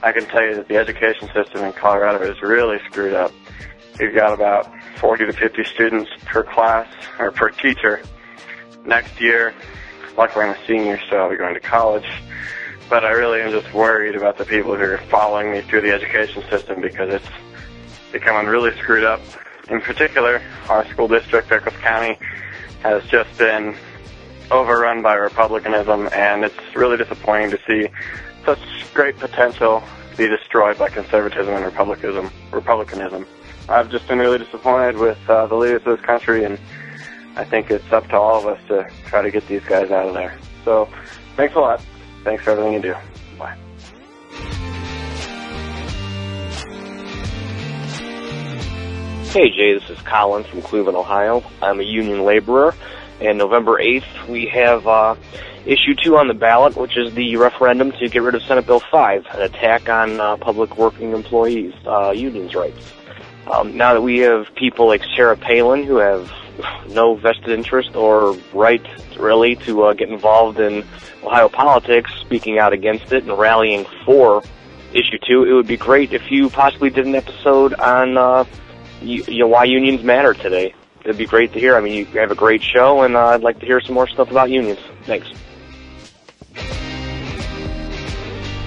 [0.04, 3.32] I can tell you that the education system in Colorado is really screwed up.
[3.98, 8.02] We've got about 40 to 50 students per class or per teacher.
[8.86, 9.54] Next year,
[10.18, 12.06] luckily I'm a senior, so I'll be going to college.
[12.90, 15.94] But I really am just worried about the people who are following me through the
[15.94, 17.30] education system because it's
[18.12, 19.22] becoming really screwed up.
[19.70, 22.20] In particular, our school district, Faircliff County,
[22.82, 23.74] has just been
[24.52, 27.88] overrun by republicanism, and it's really disappointing to see
[28.46, 28.60] such
[28.94, 32.32] great potential to be destroyed by conservatism and republicanism.
[32.52, 33.26] Republicanism.
[33.70, 36.60] I've just been really disappointed with uh, the leaders of this country, and
[37.36, 40.08] I think it's up to all of us to try to get these guys out
[40.08, 40.38] of there.
[40.66, 40.90] So,
[41.36, 41.82] thanks a lot.
[42.24, 42.96] Thanks for everything you do.
[43.38, 43.58] Bye.
[49.32, 51.44] Hey Jay, this is Colin from Cleveland, Ohio.
[51.62, 52.76] I'm a union laborer,
[53.20, 55.16] And November 8th, we have uh,
[55.66, 58.80] issue two on the ballot, which is the referendum to get rid of Senate Bill
[58.80, 62.94] 5, an attack on uh, public working employees, uh, unions' rights.
[63.52, 66.32] Um, now that we have people like Sarah Palin who have
[66.90, 68.86] no vested interest or right
[69.18, 70.86] really to uh, get involved in
[71.24, 74.44] Ohio politics, speaking out against it and rallying for
[74.94, 78.46] issue two, it would be great if you possibly did an episode on uh,
[79.02, 80.74] you, you know, why unions matter today.
[81.04, 81.76] It'd be great to hear.
[81.76, 84.08] I mean, you have a great show, and uh, I'd like to hear some more
[84.08, 84.80] stuff about unions.
[85.04, 85.30] Thanks.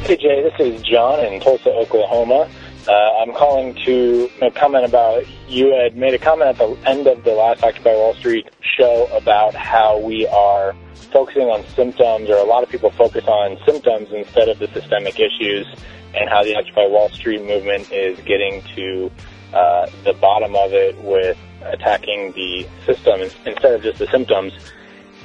[0.06, 2.48] Hey Jay, this is John in Tulsa, Oklahoma.
[2.86, 6.78] Uh, I'm calling to make a comment about you had made a comment at the
[6.88, 8.48] end of the last Occupy Wall Street
[8.78, 10.76] show about how we are
[11.10, 15.18] focusing on symptoms, or a lot of people focus on symptoms instead of the systemic
[15.18, 15.66] issues,
[16.14, 19.10] and how the Occupy Wall Street movement is getting to
[19.54, 24.52] uh, the bottom of it with attacking the system instead of just the symptoms.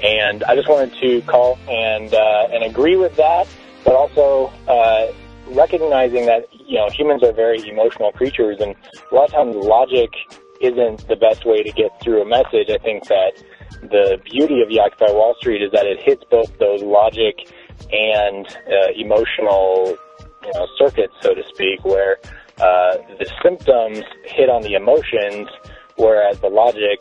[0.01, 3.47] And I just wanted to call and uh, and agree with that,
[3.83, 5.11] but also uh,
[5.53, 8.75] recognizing that you know humans are very emotional creatures, and
[9.11, 10.09] a lot of times logic
[10.61, 12.69] isn't the best way to get through a message.
[12.69, 13.43] I think that
[13.81, 17.35] the beauty of the Occupy Wall Street is that it hits both those logic
[17.91, 19.97] and uh, emotional
[20.43, 22.17] you know circuits, so to speak, where
[22.59, 25.47] uh, the symptoms hit on the emotions,
[25.95, 26.99] whereas the logic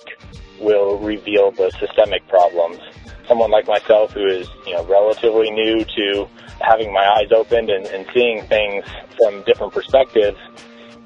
[0.60, 2.78] will reveal the systemic problems.
[3.26, 6.28] Someone like myself who is, you know, relatively new to
[6.60, 8.84] having my eyes opened and, and seeing things
[9.18, 10.38] from different perspectives,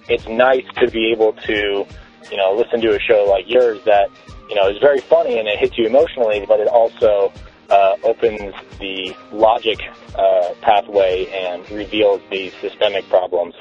[0.09, 1.87] it's nice to be able to,
[2.31, 4.09] you know, listen to a show like yours that,
[4.49, 7.33] you know, is very funny and it hits you emotionally, but it also
[7.71, 9.79] uh, opens the logic
[10.17, 13.55] uh, pathway and reveals the systemic problems.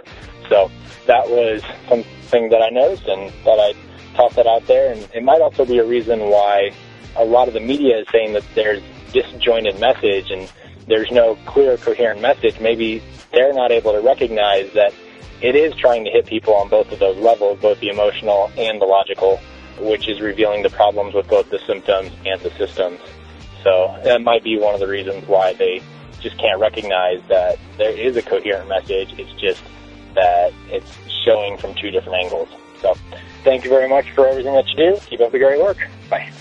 [0.49, 0.69] So
[1.07, 3.77] that was something that I noticed and thought I'd
[4.15, 4.91] toss that out there.
[4.91, 6.71] And it might also be a reason why
[7.15, 8.81] a lot of the media is saying that there's
[9.13, 10.51] disjointed message and
[10.87, 12.59] there's no clear, coherent message.
[12.59, 14.93] Maybe they're not able to recognize that
[15.41, 18.79] it is trying to hit people on both of those levels, both the emotional and
[18.81, 19.39] the logical,
[19.79, 22.99] which is revealing the problems with both the symptoms and the systems.
[23.63, 25.81] So that might be one of the reasons why they
[26.21, 29.13] just can't recognize that there is a coherent message.
[29.17, 29.61] It's just
[30.15, 32.49] that it's showing from two different angles.
[32.81, 32.95] So
[33.43, 34.99] thank you very much for everything that you do.
[35.05, 35.77] Keep up the great work.
[36.09, 36.32] Bye.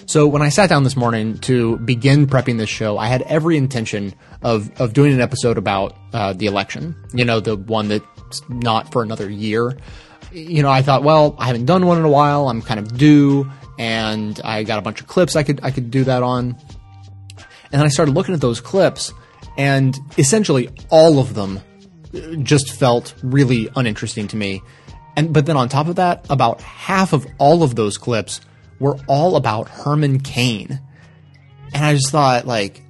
[0.07, 3.57] So when I sat down this morning to begin prepping this show, I had every
[3.57, 6.95] intention of, of doing an episode about uh, the election.
[7.13, 9.77] You know, the one that's not for another year.
[10.31, 12.47] You know, I thought, well, I haven't done one in a while.
[12.47, 15.91] I'm kind of due, and I got a bunch of clips I could I could
[15.91, 16.55] do that on.
[17.71, 19.11] And then I started looking at those clips,
[19.57, 21.59] and essentially all of them
[22.43, 24.61] just felt really uninteresting to me.
[25.15, 28.41] And but then on top of that, about half of all of those clips
[28.79, 30.81] were all about Herman Cain.
[31.73, 32.81] And I just thought like,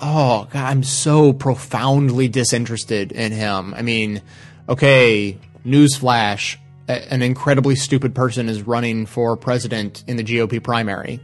[0.00, 3.74] oh god, I'm so profoundly disinterested in him.
[3.74, 4.22] I mean,
[4.68, 6.56] okay, newsflash,
[6.88, 11.20] an incredibly stupid person is running for president in the GOP primary.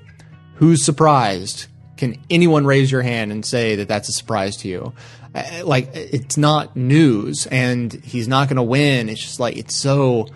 [0.56, 1.66] Who's surprised?
[2.00, 4.94] Can anyone raise your hand and say that that's a surprise to you?
[5.34, 9.10] Uh, Like, it's not news and he's not going to win.
[9.10, 10.26] It's just like, it's so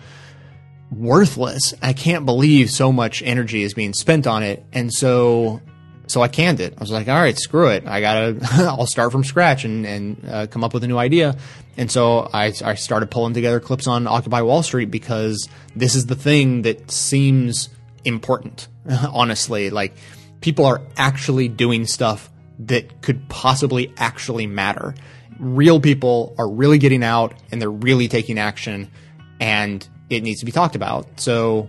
[0.91, 1.73] worthless.
[1.81, 4.63] I can't believe so much energy is being spent on it.
[4.73, 5.59] And so,
[6.05, 6.75] so I canned it.
[6.77, 7.87] I was like, all right, screw it.
[7.87, 8.37] I gotta,
[8.77, 11.35] I'll start from scratch and, and uh, come up with a new idea.
[11.77, 16.05] And so I, I started pulling together clips on Occupy Wall Street because this is
[16.05, 17.69] the thing that seems
[18.05, 18.67] important,
[19.09, 19.71] honestly.
[19.71, 19.95] Like,
[20.45, 24.93] people are actually doing stuff that could possibly actually matter.
[25.39, 28.91] Real people are really getting out and they're really taking action
[29.39, 31.19] and it needs to be talked about.
[31.19, 31.67] So,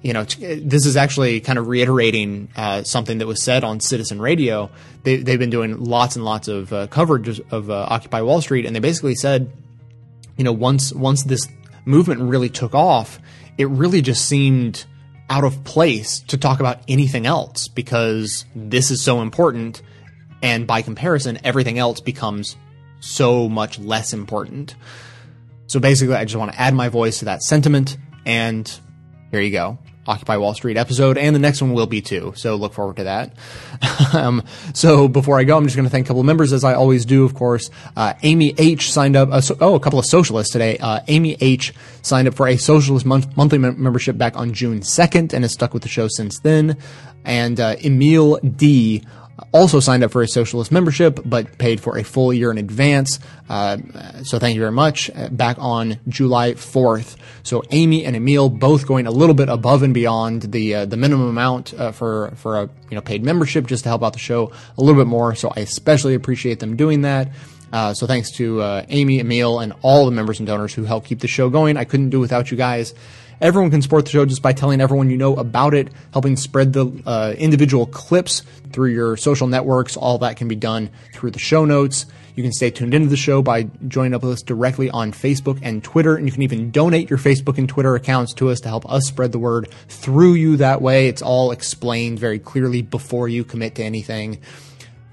[0.00, 4.20] you know, this is actually kind of reiterating uh, something that was said on Citizen
[4.20, 4.70] Radio.
[5.02, 8.64] They, they've been doing lots and lots of uh, coverage of uh, Occupy Wall Street,
[8.64, 9.52] and they basically said,
[10.36, 11.48] you know, once once this
[11.84, 13.18] movement really took off,
[13.58, 14.84] it really just seemed
[15.30, 19.82] out of place to talk about anything else because this is so important,
[20.42, 22.56] and by comparison, everything else becomes
[23.00, 24.74] so much less important.
[25.66, 28.70] So basically, I just want to add my voice to that sentiment, and
[29.30, 29.78] here you go.
[30.08, 32.32] Occupy Wall Street episode, and the next one will be too.
[32.34, 33.32] So look forward to that.
[34.14, 34.42] um,
[34.74, 36.74] so before I go, I'm just going to thank a couple of members, as I
[36.74, 37.24] always do.
[37.24, 39.30] Of course, uh, Amy H signed up.
[39.30, 40.78] Uh, so, oh, a couple of socialists today.
[40.78, 44.80] Uh, Amy H signed up for a socialist month, monthly mem- membership back on June
[44.80, 46.78] 2nd, and has stuck with the show since then.
[47.24, 49.04] And uh, Emil D
[49.52, 53.20] also signed up for a socialist membership, but paid for a full year in advance.
[53.48, 53.78] Uh,
[54.22, 55.10] so thank you very much.
[55.14, 57.16] Uh, back on July 4th.
[57.42, 60.96] So Amy and Emil both going a little bit above and beyond the uh, the
[60.96, 64.18] minimum amount uh, for for a you know paid membership just to help out the
[64.18, 65.34] show a little bit more.
[65.34, 67.30] So I especially appreciate them doing that.
[67.72, 71.04] Uh, so thanks to uh, Amy, Emil, and all the members and donors who help
[71.04, 71.76] keep the show going.
[71.76, 72.94] I couldn't do it without you guys.
[73.40, 76.72] Everyone can support the show just by telling everyone you know about it, helping spread
[76.72, 78.42] the uh, individual clips
[78.72, 79.96] through your social networks.
[79.96, 82.06] All that can be done through the show notes.
[82.34, 85.58] You can stay tuned into the show by joining up with us directly on Facebook
[85.62, 88.68] and Twitter, and you can even donate your Facebook and Twitter accounts to us to
[88.68, 91.08] help us spread the word through you that way.
[91.08, 94.40] It's all explained very clearly before you commit to anything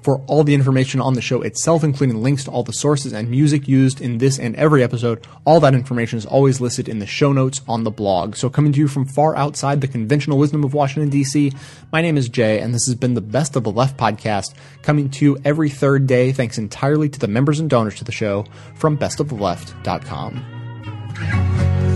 [0.05, 3.27] for all the information on the show itself, including links to all the sources and
[3.27, 5.25] music used in this and every episode.
[5.45, 8.35] All that information is always listed in the show notes on the blog.
[8.35, 11.51] So, coming to you from far outside the conventional wisdom of Washington, D.C.,
[11.91, 14.53] my name is Jay, and this has been the Best of the Left podcast,
[14.83, 18.11] coming to you every third day, thanks entirely to the members and donors to the
[18.11, 18.45] show
[18.75, 20.45] from bestoftheleft.com.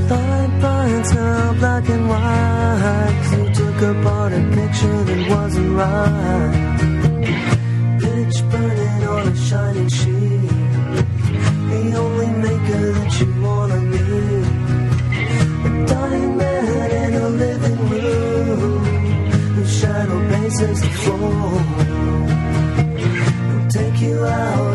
[0.07, 0.39] Thought
[1.59, 3.27] black and white.
[3.29, 7.58] So took apart a picture that wasn't right
[8.25, 10.49] burning on a shining sheet.
[11.69, 14.47] The only maker that you wanna meet.
[15.65, 18.83] A dying man in a living room.
[19.55, 21.51] Whose shadow bases the floor.
[23.49, 24.68] will take you out.